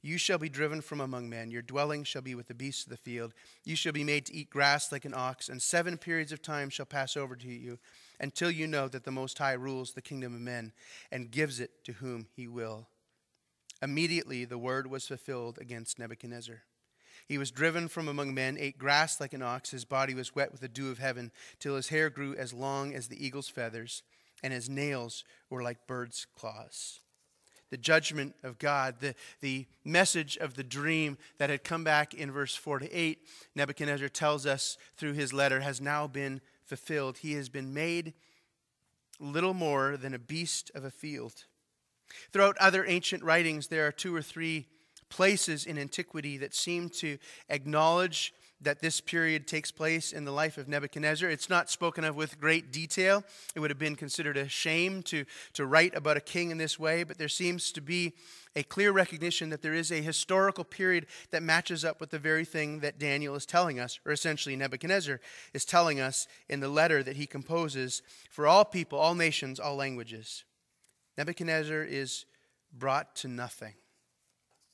[0.00, 1.50] You shall be driven from among men.
[1.50, 3.34] Your dwelling shall be with the beasts of the field.
[3.64, 6.70] You shall be made to eat grass like an ox, and seven periods of time
[6.70, 7.80] shall pass over to you
[8.20, 10.70] until you know that the Most High rules the kingdom of men
[11.10, 12.86] and gives it to whom he will.
[13.82, 16.62] Immediately the word was fulfilled against Nebuchadnezzar.
[17.26, 19.70] He was driven from among men, ate grass like an ox.
[19.70, 22.94] His body was wet with the dew of heaven, till his hair grew as long
[22.94, 24.02] as the eagle's feathers,
[24.42, 27.00] and his nails were like birds' claws.
[27.70, 32.32] The judgment of God, the, the message of the dream that had come back in
[32.32, 33.20] verse 4 to 8,
[33.54, 37.18] Nebuchadnezzar tells us through his letter, has now been fulfilled.
[37.18, 38.14] He has been made
[39.20, 41.44] little more than a beast of a field.
[42.32, 44.66] Throughout other ancient writings, there are two or three
[45.10, 47.18] places in antiquity that seem to
[47.48, 51.30] acknowledge that this period takes place in the life of Nebuchadnezzar.
[51.30, 53.24] It's not spoken of with great detail.
[53.54, 56.78] It would have been considered a shame to, to write about a king in this
[56.78, 58.12] way, but there seems to be
[58.54, 62.44] a clear recognition that there is a historical period that matches up with the very
[62.44, 65.20] thing that Daniel is telling us, or essentially Nebuchadnezzar
[65.54, 69.76] is telling us in the letter that he composes for all people, all nations, all
[69.76, 70.44] languages.
[71.16, 72.26] Nebuchadnezzar is
[72.72, 73.74] brought to nothing.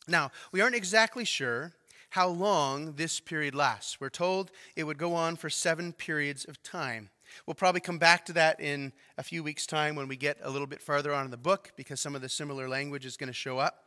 [0.08, 1.72] Now, we aren't exactly sure
[2.10, 4.00] how long this period lasts.
[4.00, 7.10] We're told it would go on for seven periods of time.
[7.44, 10.50] We'll probably come back to that in a few weeks' time when we get a
[10.50, 13.28] little bit farther on in the book because some of the similar language is going
[13.28, 13.82] to show up.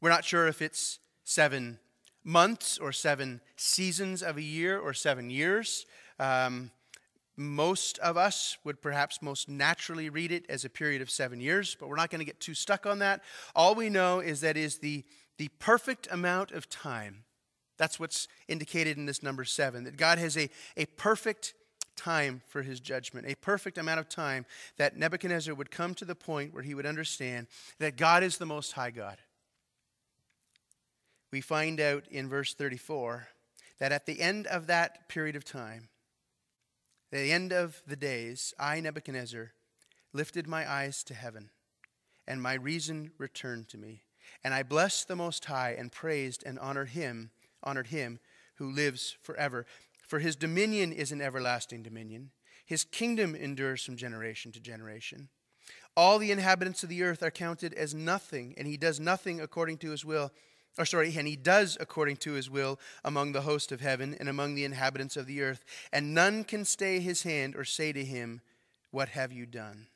[0.00, 1.78] We're not sure if it's seven
[2.22, 5.86] months or seven seasons of a year or seven years.
[6.20, 6.70] Um,
[7.36, 11.76] most of us would perhaps most naturally read it as a period of seven years,
[11.78, 13.22] but we're not going to get too stuck on that.
[13.54, 15.04] All we know is that is the
[15.38, 17.24] the perfect amount of time.
[17.76, 21.54] That's what's indicated in this number seven, that God has a, a perfect
[21.96, 24.46] time for his judgment, a perfect amount of time
[24.76, 27.46] that Nebuchadnezzar would come to the point where he would understand
[27.78, 29.18] that God is the Most High God.
[31.32, 33.28] We find out in verse 34
[33.78, 35.88] that at the end of that period of time,
[37.10, 39.52] the end of the days, I, Nebuchadnezzar,
[40.12, 41.50] lifted my eyes to heaven,
[42.26, 44.02] and my reason returned to me.
[44.44, 47.30] And I blessed the Most High and praised and honored him,
[47.62, 48.20] honored him
[48.56, 49.66] who lives forever.
[50.06, 52.30] For his dominion is an everlasting dominion.
[52.64, 55.28] His kingdom endures from generation to generation.
[55.96, 59.78] All the inhabitants of the earth are counted as nothing, and he does nothing according
[59.78, 60.32] to his will.
[60.78, 64.28] Or sorry, and he does according to his will among the host of heaven and
[64.28, 65.64] among the inhabitants of the earth.
[65.92, 68.42] And none can stay his hand or say to him,
[68.90, 69.86] What have you done?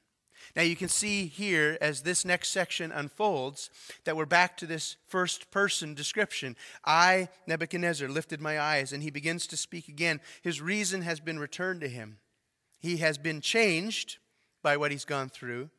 [0.57, 3.71] Now you can see here as this next section unfolds
[4.05, 6.57] that we're back to this first person description.
[6.85, 10.21] I, Nebuchadnezzar, lifted my eyes, and he begins to speak again.
[10.43, 12.19] His reason has been returned to him.
[12.81, 14.19] He has been changed
[14.63, 15.71] by what he's gone through,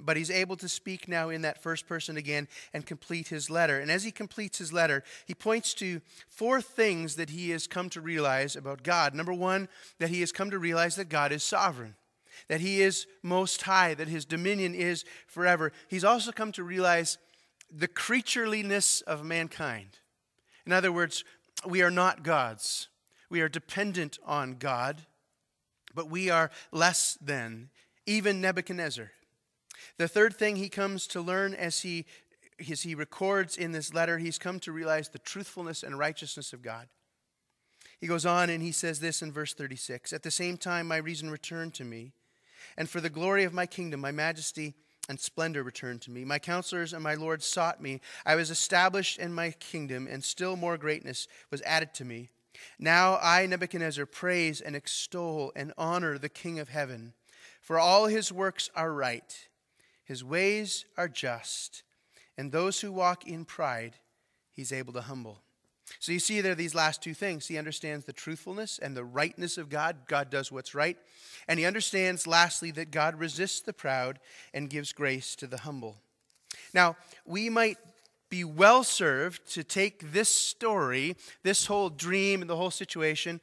[0.00, 3.78] but he's able to speak now in that first person again and complete his letter.
[3.78, 7.90] And as he completes his letter, he points to four things that he has come
[7.90, 9.14] to realize about God.
[9.14, 11.94] Number one, that he has come to realize that God is sovereign
[12.48, 15.72] that he is most high, that his dominion is forever.
[15.88, 17.18] He's also come to realize
[17.70, 19.98] the creatureliness of mankind.
[20.66, 21.24] In other words,
[21.66, 22.88] we are not gods.
[23.30, 25.02] We are dependent on God,
[25.94, 27.70] but we are less than
[28.06, 29.10] even Nebuchadnezzar.
[29.96, 32.06] The third thing he comes to learn as he,
[32.70, 36.62] as he records in this letter, he's come to realize the truthfulness and righteousness of
[36.62, 36.88] God.
[38.00, 40.96] He goes on and he says this in verse 36 At the same time, my
[40.96, 42.12] reason returned to me,
[42.76, 44.74] and for the glory of my kingdom, my majesty
[45.08, 46.24] and splendor returned to me.
[46.24, 48.00] My counselors and my lords sought me.
[48.24, 52.30] I was established in my kingdom, and still more greatness was added to me.
[52.78, 57.12] Now I, Nebuchadnezzar, praise and extol and honor the King of heaven,
[57.60, 59.48] for all his works are right,
[60.04, 61.82] his ways are just,
[62.36, 63.96] and those who walk in pride
[64.52, 65.42] he's able to humble.
[66.00, 67.46] So you see there these last two things.
[67.46, 69.96] He understands the truthfulness and the rightness of God.
[70.06, 70.96] God does what's right.
[71.48, 74.18] And he understands, lastly, that God resists the proud
[74.52, 75.96] and gives grace to the humble.
[76.72, 77.78] Now, we might
[78.30, 83.40] be well served to take this story, this whole dream, and the whole situation,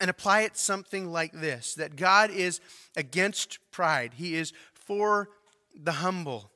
[0.00, 2.60] and apply it something like this that God is
[2.96, 5.28] against pride, He is for
[5.74, 6.51] the humble.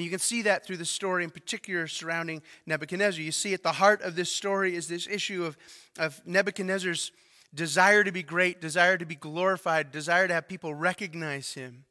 [0.00, 3.22] And you can see that through the story in particular surrounding Nebuchadnezzar.
[3.22, 5.58] You see at the heart of this story is this issue of,
[5.98, 7.12] of Nebuchadnezzar's
[7.54, 11.84] desire to be great, desire to be glorified, desire to have people recognize him.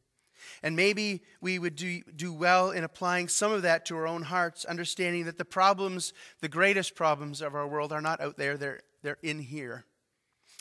[0.63, 4.23] And maybe we would do, do well in applying some of that to our own
[4.23, 8.57] hearts, understanding that the problems, the greatest problems of our world, are not out there,
[8.57, 9.85] they're, they're in here.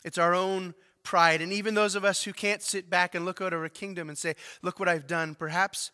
[0.05, 1.41] It's our own pride.
[1.41, 4.07] And even those of us who can't sit back and look out over a kingdom
[4.07, 5.89] and say, Look what I've done, perhaps,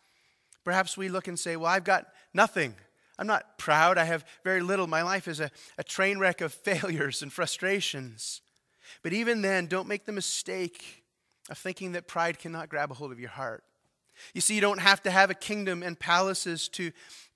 [0.66, 2.76] perhaps we look and say, Well, I've got nothing.
[3.18, 3.98] I'm not proud.
[3.98, 4.88] I have very little.
[4.88, 8.42] My life is a, a train wreck of failures and frustrations.
[9.02, 11.04] But even then, don't make the mistake
[11.50, 13.64] of thinking that pride cannot grab a hold of your heart.
[14.34, 16.92] You see, you don't have to have a kingdom and palaces to,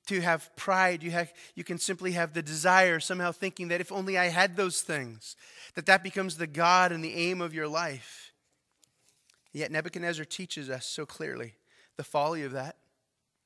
[0.08, 1.04] to have pride.
[1.04, 4.56] You, have, you can simply have the desire, somehow thinking that if only I had
[4.56, 5.36] those things,
[5.76, 8.34] that that becomes the God and the aim of your life.
[9.52, 11.56] Yet Nebuchadnezzar teaches us so clearly
[11.98, 12.78] the folly of that,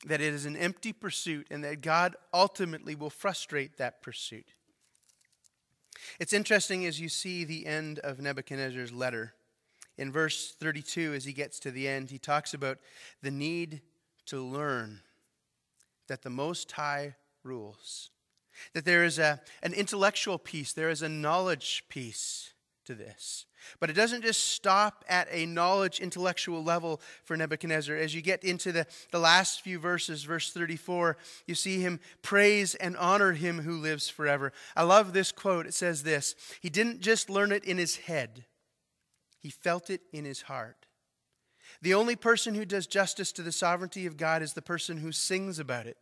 [0.05, 4.53] that it is an empty pursuit, and that God ultimately will frustrate that pursuit.
[6.19, 9.33] It's interesting as you see the end of Nebuchadnezzar's letter.
[9.97, 12.79] In verse 32, as he gets to the end, he talks about
[13.21, 13.81] the need
[14.25, 15.01] to learn
[16.07, 18.09] that the Most High rules,
[18.73, 22.52] that there is a, an intellectual piece, there is a knowledge piece
[22.85, 23.45] to this.
[23.79, 27.95] But it doesn't just stop at a knowledge intellectual level for Nebuchadnezzar.
[27.95, 31.17] As you get into the, the last few verses, verse 34,
[31.47, 34.51] you see him praise and honor him who lives forever.
[34.75, 35.65] I love this quote.
[35.65, 38.45] It says this He didn't just learn it in his head,
[39.39, 40.85] he felt it in his heart.
[41.81, 45.11] The only person who does justice to the sovereignty of God is the person who
[45.11, 45.97] sings about it.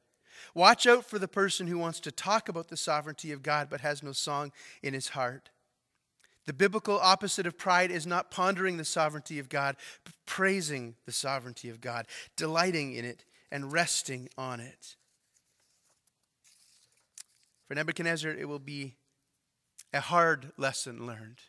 [0.54, 3.82] Watch out for the person who wants to talk about the sovereignty of God but
[3.82, 4.52] has no song
[4.84, 5.50] in his heart.
[6.46, 11.12] The biblical opposite of pride is not pondering the sovereignty of God, but praising the
[11.12, 14.96] sovereignty of God, delighting in it, and resting on it.
[17.68, 18.96] For Nebuchadnezzar, it will be
[19.94, 21.40] a hard lesson learned.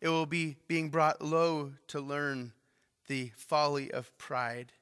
[0.00, 2.52] It will be being brought low to learn
[3.08, 4.72] the folly of pride.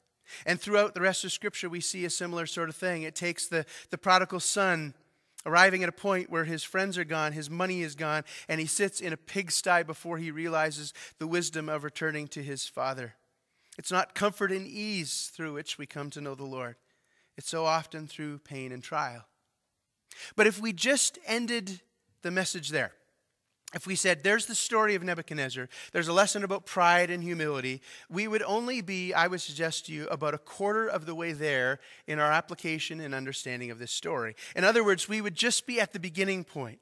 [0.47, 3.03] And throughout the rest of Scripture, we see a similar sort of thing.
[3.03, 4.95] It takes the, the prodigal son
[5.47, 8.67] arriving at a point where his friends are gone, his money is gone, and he
[8.67, 13.15] sits in a pigsty before he realizes the wisdom of returning to his father.
[13.79, 16.77] It's not comfort and ease through which we come to know the Lord,
[17.37, 19.25] it's so often through pain and trial.
[20.37, 21.81] But if we just ended
[22.23, 22.93] the message there,
[23.75, 27.81] if we said, there's the story of Nebuchadnezzar, there's a lesson about pride and humility,
[28.09, 31.33] we would only be, I would suggest to you, about a quarter of the way
[31.33, 34.35] there in our application and understanding of this story.
[34.57, 36.81] In other words, we would just be at the beginning point.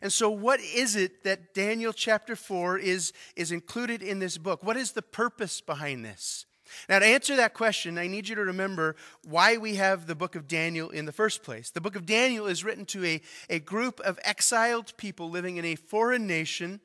[0.00, 4.62] And so, what is it that Daniel chapter 4 is, is included in this book?
[4.62, 6.46] What is the purpose behind this?
[6.88, 10.34] Now, to answer that question, I need you to remember why we have the book
[10.34, 11.70] of Daniel in the first place.
[11.70, 15.64] The book of Daniel is written to a, a group of exiled people living in
[15.64, 16.80] a foreign nation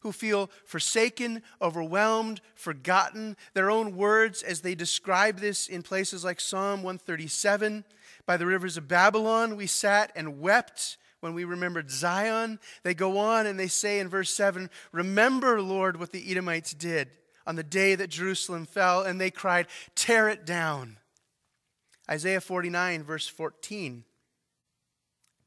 [0.00, 3.36] who feel forsaken, overwhelmed, forgotten.
[3.54, 7.84] Their own words, as they describe this in places like Psalm 137
[8.26, 12.58] By the rivers of Babylon, we sat and wept when we remembered Zion.
[12.82, 17.10] They go on and they say in verse 7 Remember, Lord, what the Edomites did
[17.46, 20.98] on the day that Jerusalem fell, and they cried, Tear it down.
[22.10, 24.04] Isaiah 49, verse 14,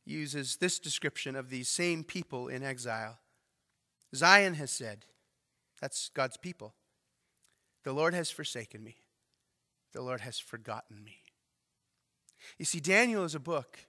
[0.06, 3.20] uses this description of these same people in exile.
[4.14, 5.06] Zion has said,
[5.82, 6.74] that's God's people,
[7.84, 8.98] The Lord has forsaken me.
[9.94, 11.22] The Lord has forgotten me.
[12.58, 13.80] You see, Daniel is a book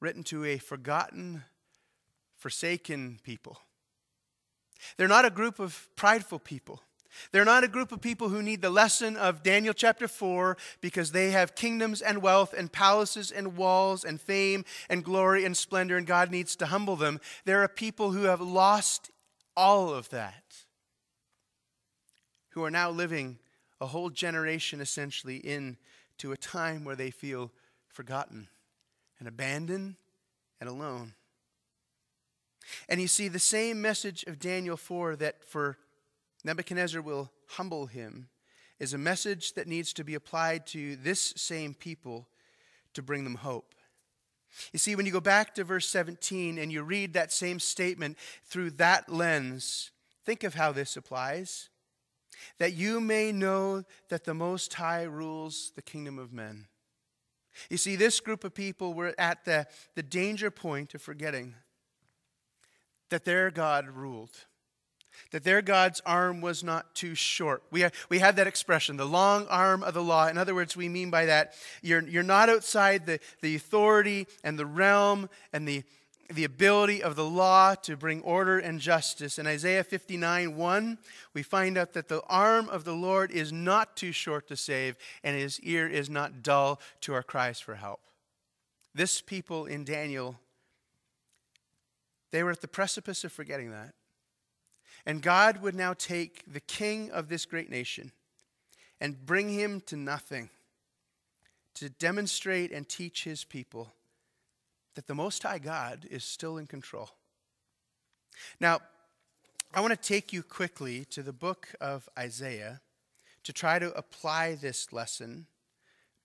[0.00, 1.44] written to a forgotten,
[2.34, 3.60] forsaken people.
[4.96, 6.82] They're not a group of prideful people.
[7.32, 11.12] They're not a group of people who need the lesson of Daniel chapter 4 because
[11.12, 15.96] they have kingdoms and wealth and palaces and walls and fame and glory and splendor,
[15.96, 17.20] and God needs to humble them.
[17.44, 19.10] They're a people who have lost
[19.56, 20.64] all of that,
[22.50, 23.38] who are now living
[23.80, 27.50] a whole generation essentially into a time where they feel
[27.88, 28.48] forgotten
[29.18, 29.96] and abandoned
[30.60, 31.14] and alone.
[32.88, 35.78] And you see the same message of Daniel 4 that for
[36.44, 38.28] Nebuchadnezzar will humble him
[38.78, 42.28] is a message that needs to be applied to this same people
[42.94, 43.74] to bring them hope.
[44.72, 48.16] You see, when you go back to verse 17 and you read that same statement
[48.44, 49.90] through that lens,
[50.24, 51.68] think of how this applies.
[52.58, 56.66] That you may know that the Most High rules the kingdom of men.
[57.68, 59.66] You see, this group of people were at the,
[59.96, 61.54] the danger point of forgetting
[63.10, 64.46] that their God ruled
[65.30, 67.62] that their God's arm was not too short.
[67.70, 70.28] We, have, we have that expression, the long arm of the law.
[70.28, 74.58] In other words, we mean by that you're, you're not outside the, the authority and
[74.58, 75.82] the realm and the,
[76.30, 79.38] the ability of the law to bring order and justice.
[79.38, 80.98] In Isaiah 59 1,
[81.32, 84.96] we find out that the arm of the Lord is not too short to save,
[85.24, 88.00] and his ear is not dull to our cries for help.
[88.94, 90.38] This people in Daniel,
[92.30, 93.94] they were at the precipice of forgetting that.
[95.08, 98.12] And God would now take the king of this great nation
[99.00, 100.50] and bring him to nothing
[101.76, 103.94] to demonstrate and teach his people
[104.96, 107.08] that the Most High God is still in control.
[108.60, 108.80] Now,
[109.72, 112.82] I want to take you quickly to the book of Isaiah
[113.44, 115.46] to try to apply this lesson,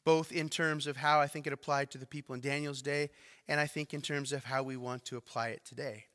[0.03, 3.11] both in terms of how I think it applied to the people in Daniel's day,
[3.47, 6.07] and I think in terms of how we want to apply it today.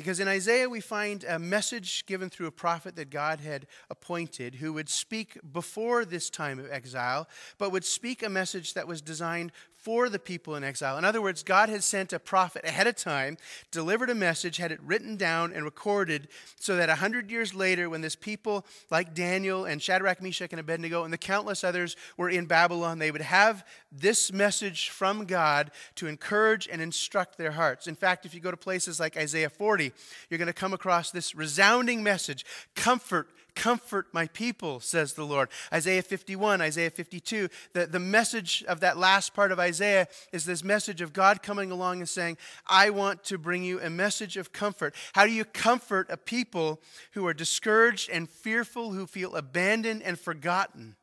[0.00, 4.54] Because in Isaiah, we find a message given through a prophet that God had appointed
[4.54, 7.28] who would speak before this time of exile,
[7.58, 10.98] but would speak a message that was designed for the people in exile.
[10.98, 13.38] In other words, God had sent a prophet ahead of time,
[13.70, 16.28] delivered a message, had it written down and recorded,
[16.58, 20.60] so that a hundred years later, when this people like Daniel and Shadrach, Meshach, and
[20.60, 25.70] Abednego and the countless others were in Babylon, they would have this message from God
[25.94, 27.86] to encourage and instruct their hearts.
[27.86, 29.92] In fact, if you go to places like Isaiah 40,
[30.28, 35.48] you're going to come across this resounding message comfort Comfort my people, says the Lord.
[35.72, 37.48] Isaiah 51, Isaiah 52.
[37.72, 41.70] The, the message of that last part of Isaiah is this message of God coming
[41.70, 42.36] along and saying,
[42.66, 44.94] I want to bring you a message of comfort.
[45.12, 46.80] How do you comfort a people
[47.12, 50.96] who are discouraged and fearful, who feel abandoned and forgotten?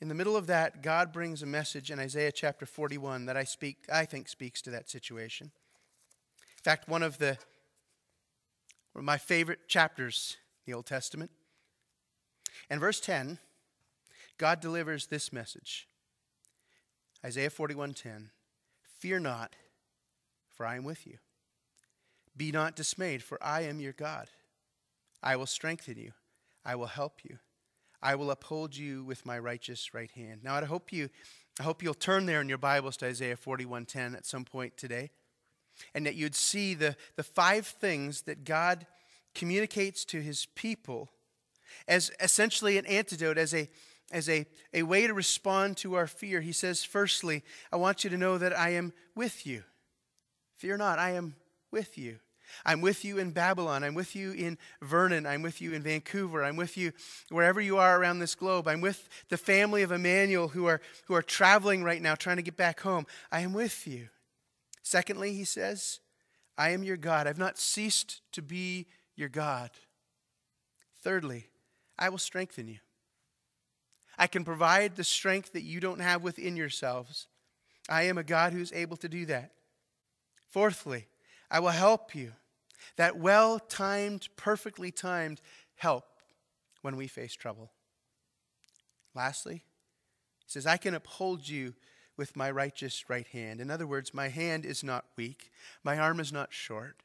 [0.00, 3.44] In the middle of that, God brings a message in Isaiah chapter 41 that I
[3.44, 5.48] speak I think speaks to that situation.
[5.48, 7.36] In fact, one of the
[8.92, 11.30] one of my favorite chapters the Old Testament.
[12.68, 13.38] And verse 10,
[14.38, 15.86] God delivers this message.
[17.24, 18.30] Isaiah 41:10.
[18.98, 19.56] Fear not,
[20.48, 21.18] for I am with you.
[22.36, 24.28] Be not dismayed, for I am your God.
[25.22, 26.12] I will strengthen you.
[26.64, 27.38] I will help you.
[28.02, 30.42] I will uphold you with my righteous right hand.
[30.42, 31.10] Now I hope you
[31.58, 35.10] I hope you'll turn there in your Bibles to Isaiah 41:10 at some point today.
[35.94, 38.86] And that you'd see the, the five things that God
[39.34, 41.08] communicates to his people
[41.86, 43.68] as essentially an antidote, as a
[44.12, 46.40] as a, a way to respond to our fear.
[46.40, 49.62] He says, firstly, I want you to know that I am with you.
[50.56, 51.36] Fear not, I am
[51.70, 52.18] with you.
[52.64, 53.84] I'm with you in Babylon.
[53.84, 55.24] I'm with you in Vernon.
[55.24, 56.42] I'm with you in Vancouver.
[56.42, 56.92] I'm with you
[57.28, 58.66] wherever you are around this globe.
[58.66, 62.42] I'm with the family of Emmanuel who are, who are traveling right now, trying to
[62.42, 63.06] get back home.
[63.30, 64.08] I am with you.
[64.82, 66.00] Secondly, he says,
[66.58, 67.28] I am your God.
[67.28, 68.88] I've not ceased to be
[69.20, 69.70] your God.
[71.02, 71.46] Thirdly,
[71.98, 72.78] I will strengthen you.
[74.18, 77.26] I can provide the strength that you don't have within yourselves.
[77.88, 79.52] I am a God who's able to do that.
[80.48, 81.06] Fourthly,
[81.50, 82.32] I will help you.
[82.96, 85.40] That well timed, perfectly timed
[85.76, 86.04] help
[86.82, 87.70] when we face trouble.
[89.14, 89.64] Lastly,
[90.44, 91.74] he says, I can uphold you
[92.16, 93.60] with my righteous right hand.
[93.60, 95.50] In other words, my hand is not weak,
[95.82, 97.02] my arm is not short.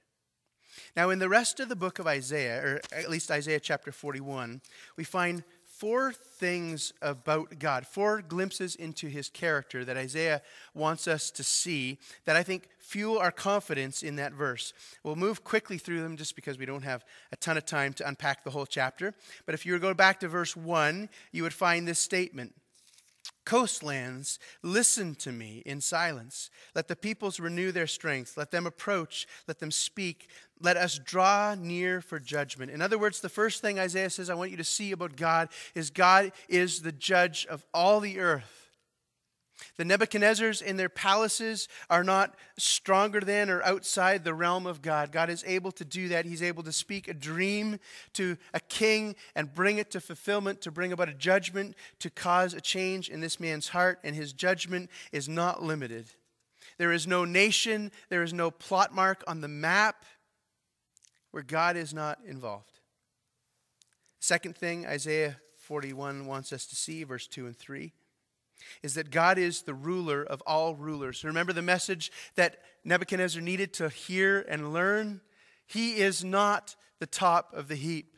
[0.95, 4.61] Now, in the rest of the book of Isaiah, or at least Isaiah chapter 41,
[4.97, 10.41] we find four things about God, four glimpses into his character that Isaiah
[10.73, 14.73] wants us to see that I think fuel our confidence in that verse.
[15.03, 17.03] We'll move quickly through them just because we don't have
[17.33, 19.13] a ton of time to unpack the whole chapter.
[19.45, 22.53] But if you were to go back to verse 1, you would find this statement
[23.45, 26.49] Coastlands, listen to me in silence.
[26.73, 28.37] Let the peoples renew their strength.
[28.37, 29.27] Let them approach.
[29.47, 30.29] Let them speak.
[30.59, 32.71] Let us draw near for judgment.
[32.71, 35.49] In other words, the first thing Isaiah says I want you to see about God
[35.75, 38.64] is God is the judge of all the earth.
[39.77, 45.11] The Nebuchadnezzars in their palaces are not stronger than or outside the realm of God.
[45.11, 46.25] God is able to do that.
[46.25, 47.79] He's able to speak a dream
[48.13, 52.53] to a king and bring it to fulfillment, to bring about a judgment, to cause
[52.53, 56.07] a change in this man's heart, and his judgment is not limited.
[56.77, 60.03] There is no nation, there is no plot mark on the map
[61.31, 62.79] where God is not involved.
[64.19, 67.93] Second thing Isaiah 41 wants us to see, verse 2 and 3
[68.83, 71.23] is that God is the ruler of all rulers.
[71.23, 75.21] Remember the message that Nebuchadnezzar needed to hear and learn?
[75.67, 78.15] He is not the top of the heap,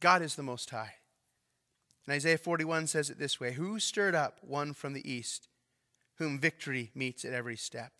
[0.00, 0.94] God is the Most High.
[2.06, 5.48] And Isaiah 41 says it this way Who stirred up one from the east,
[6.16, 7.92] whom victory meets at every step?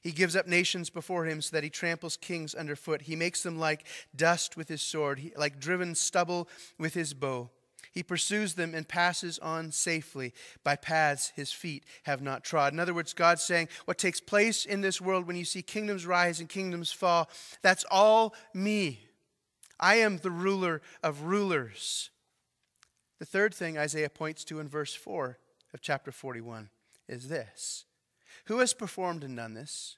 [0.00, 3.02] He gives up nations before him so that he tramples kings underfoot.
[3.02, 6.48] He makes them like dust with his sword, like driven stubble
[6.78, 7.50] with his bow.
[7.96, 12.74] He pursues them and passes on safely by paths his feet have not trod.
[12.74, 16.04] In other words, God's saying, What takes place in this world when you see kingdoms
[16.04, 17.30] rise and kingdoms fall,
[17.62, 19.00] that's all me.
[19.80, 22.10] I am the ruler of rulers.
[23.18, 25.38] The third thing Isaiah points to in verse 4
[25.72, 26.68] of chapter 41
[27.08, 27.86] is this
[28.44, 29.96] Who has performed and done this,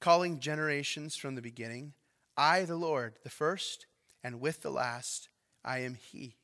[0.00, 1.92] calling generations from the beginning?
[2.36, 3.86] I, the Lord, the first,
[4.24, 5.28] and with the last,
[5.64, 6.34] I am He.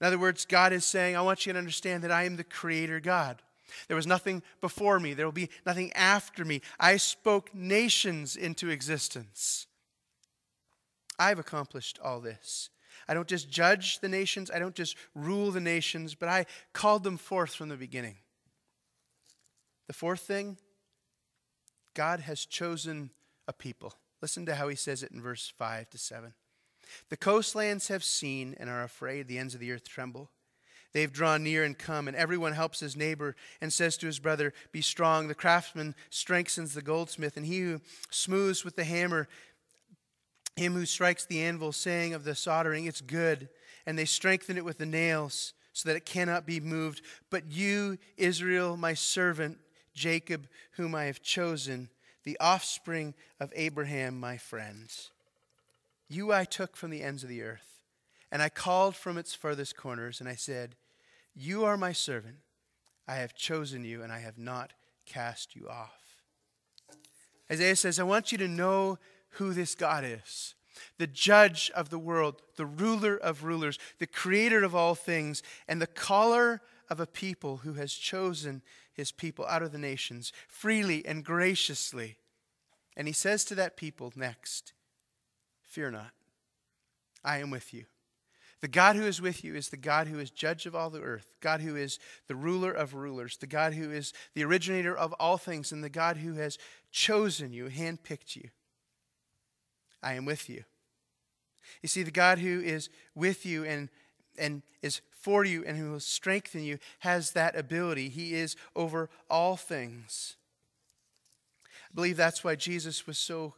[0.00, 2.44] In other words, God is saying, I want you to understand that I am the
[2.44, 3.42] creator God.
[3.88, 6.62] There was nothing before me, there will be nothing after me.
[6.78, 9.66] I spoke nations into existence.
[11.18, 12.70] I've accomplished all this.
[13.08, 17.04] I don't just judge the nations, I don't just rule the nations, but I called
[17.04, 18.16] them forth from the beginning.
[19.86, 20.56] The fourth thing,
[21.94, 23.10] God has chosen
[23.46, 23.94] a people.
[24.20, 26.32] Listen to how he says it in verse 5 to 7.
[27.08, 29.28] The coastlands have seen and are afraid.
[29.28, 30.30] The ends of the earth tremble.
[30.92, 34.54] They've drawn near and come, and everyone helps his neighbor and says to his brother,
[34.72, 35.28] Be strong.
[35.28, 37.80] The craftsman strengthens the goldsmith, and he who
[38.10, 39.28] smooths with the hammer,
[40.56, 43.50] him who strikes the anvil, saying of the soldering, It's good.
[43.84, 47.02] And they strengthen it with the nails so that it cannot be moved.
[47.30, 49.58] But you, Israel, my servant,
[49.94, 51.90] Jacob, whom I have chosen,
[52.24, 55.10] the offspring of Abraham, my friends.
[56.08, 57.82] You I took from the ends of the earth,
[58.30, 60.76] and I called from its furthest corners, and I said,
[61.34, 62.36] You are my servant.
[63.08, 64.72] I have chosen you, and I have not
[65.04, 66.22] cast you off.
[67.50, 68.98] Isaiah says, I want you to know
[69.30, 70.54] who this God is
[70.98, 75.80] the judge of the world, the ruler of rulers, the creator of all things, and
[75.80, 81.04] the caller of a people who has chosen his people out of the nations freely
[81.06, 82.18] and graciously.
[82.96, 84.72] And he says to that people next,
[85.76, 86.12] Fear not.
[87.22, 87.84] I am with you.
[88.62, 91.02] The God who is with you is the God who is judge of all the
[91.02, 91.98] earth, God who is
[92.28, 95.90] the ruler of rulers, the God who is the originator of all things, and the
[95.90, 96.56] God who has
[96.92, 98.48] chosen you, handpicked you.
[100.02, 100.64] I am with you.
[101.82, 103.90] You see, the God who is with you and,
[104.38, 108.08] and is for you and who will strengthen you has that ability.
[108.08, 110.36] He is over all things.
[111.66, 113.52] I believe that's why Jesus was so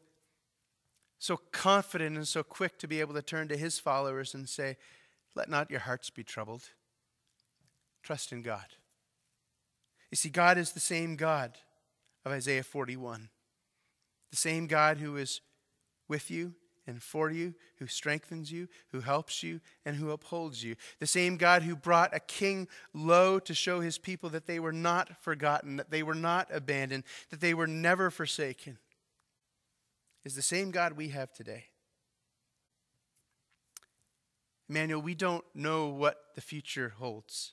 [1.19, 4.77] so confident and so quick to be able to turn to his followers and say,
[5.35, 6.71] Let not your hearts be troubled.
[8.03, 8.67] Trust in God.
[10.11, 11.59] You see, God is the same God
[12.25, 13.29] of Isaiah 41,
[14.31, 15.41] the same God who is
[16.09, 16.55] with you
[16.87, 20.75] and for you, who strengthens you, who helps you, and who upholds you.
[21.01, 24.73] The same God who brought a king low to show his people that they were
[24.73, 28.79] not forgotten, that they were not abandoned, that they were never forsaken
[30.25, 31.65] is the same God we have today.
[34.69, 37.53] Emmanuel, we don't know what the future holds.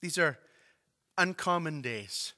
[0.00, 0.38] These are
[1.16, 2.32] uncommon days.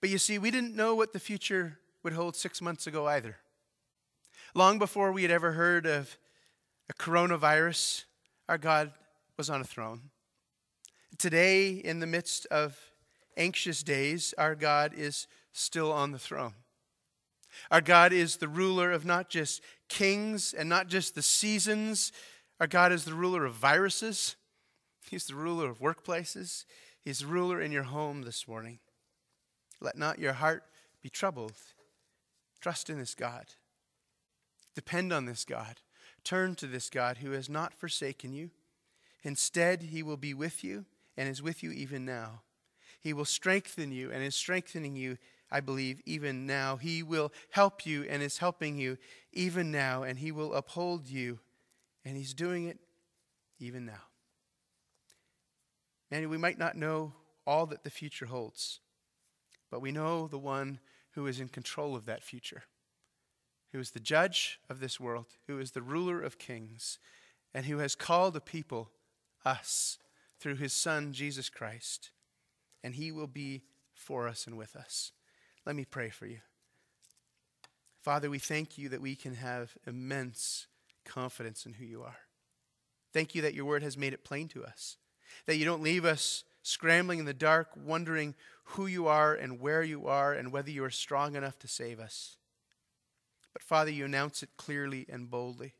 [0.00, 3.36] But you see, we didn't know what the future would hold six months ago either.
[4.54, 6.16] Long before we had ever heard of
[6.88, 8.04] a coronavirus,
[8.48, 8.92] our God
[9.36, 10.10] was on a throne.
[11.16, 12.76] Today, in the midst of
[13.36, 16.54] anxious days, our God is still on the throne.
[17.70, 22.12] Our God is the ruler of not just kings and not just the seasons.
[22.60, 24.36] Our God is the ruler of viruses,
[25.10, 26.64] He's the ruler of workplaces,
[27.04, 28.78] He's the ruler in your home this morning.
[29.80, 30.64] Let not your heart
[31.02, 31.54] be troubled.
[32.60, 33.46] Trust in this God.
[34.74, 35.76] Depend on this God.
[36.24, 38.50] Turn to this God who has not forsaken you.
[39.22, 40.84] Instead, he will be with you
[41.16, 42.42] and is with you even now.
[43.00, 45.18] He will strengthen you and is strengthening you,
[45.50, 46.76] I believe, even now.
[46.76, 48.98] He will help you and is helping you
[49.32, 51.40] even now, and he will uphold you,
[52.04, 52.78] and he's doing it
[53.58, 54.02] even now.
[56.10, 57.12] And we might not know
[57.46, 58.80] all that the future holds,
[59.70, 60.80] but we know the one
[61.12, 62.64] who is in control of that future,
[63.72, 66.98] who is the judge of this world, who is the ruler of kings,
[67.54, 68.90] and who has called a people,
[69.44, 69.98] us,
[70.38, 72.10] through his Son, Jesus Christ.
[72.84, 75.12] And he will be for us and with us.
[75.68, 76.38] Let me pray for you.
[78.00, 80.66] Father, we thank you that we can have immense
[81.04, 82.16] confidence in who you are.
[83.12, 84.96] Thank you that your word has made it plain to us,
[85.44, 89.82] that you don't leave us scrambling in the dark, wondering who you are and where
[89.82, 92.38] you are and whether you are strong enough to save us.
[93.52, 95.74] But Father, you announce it clearly and boldly.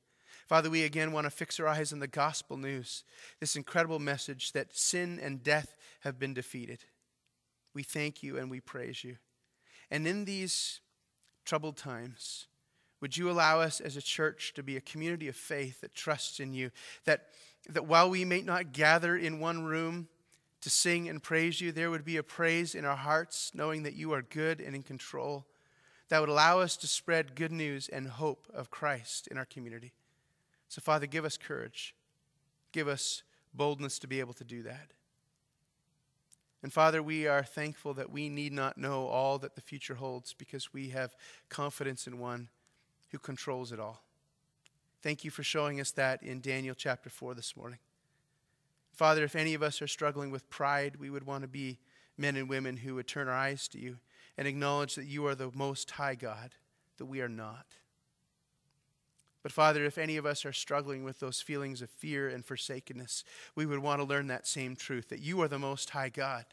[0.46, 3.04] Father, we again want to fix our eyes on the gospel news,
[3.40, 6.80] this incredible message that sin and death have been defeated.
[7.72, 9.16] We thank you and we praise you.
[9.90, 10.80] And in these
[11.44, 12.46] troubled times,
[13.00, 16.40] would you allow us as a church to be a community of faith that trusts
[16.40, 16.70] in you?
[17.04, 17.28] That,
[17.68, 20.08] that while we may not gather in one room
[20.60, 23.94] to sing and praise you, there would be a praise in our hearts, knowing that
[23.94, 25.46] you are good and in control,
[26.08, 29.92] that would allow us to spread good news and hope of Christ in our community.
[30.68, 31.94] So, Father, give us courage.
[32.72, 33.22] Give us
[33.54, 34.92] boldness to be able to do that.
[36.62, 40.34] And Father, we are thankful that we need not know all that the future holds
[40.34, 41.14] because we have
[41.48, 42.48] confidence in one
[43.10, 44.02] who controls it all.
[45.02, 47.78] Thank you for showing us that in Daniel chapter 4 this morning.
[48.92, 51.78] Father, if any of us are struggling with pride, we would want to be
[52.16, 53.98] men and women who would turn our eyes to you
[54.36, 56.56] and acknowledge that you are the most high God,
[56.96, 57.66] that we are not.
[59.42, 63.24] But Father, if any of us are struggling with those feelings of fear and forsakenness,
[63.54, 66.44] we would want to learn that same truth that you are the most high God,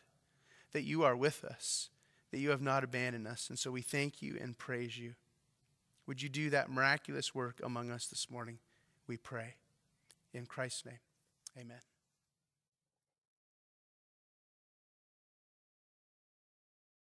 [0.71, 1.89] that you are with us,
[2.31, 3.49] that you have not abandoned us.
[3.49, 5.15] And so we thank you and praise you.
[6.07, 8.59] Would you do that miraculous work among us this morning?
[9.07, 9.55] We pray.
[10.33, 10.99] In Christ's name,
[11.57, 11.95] amen.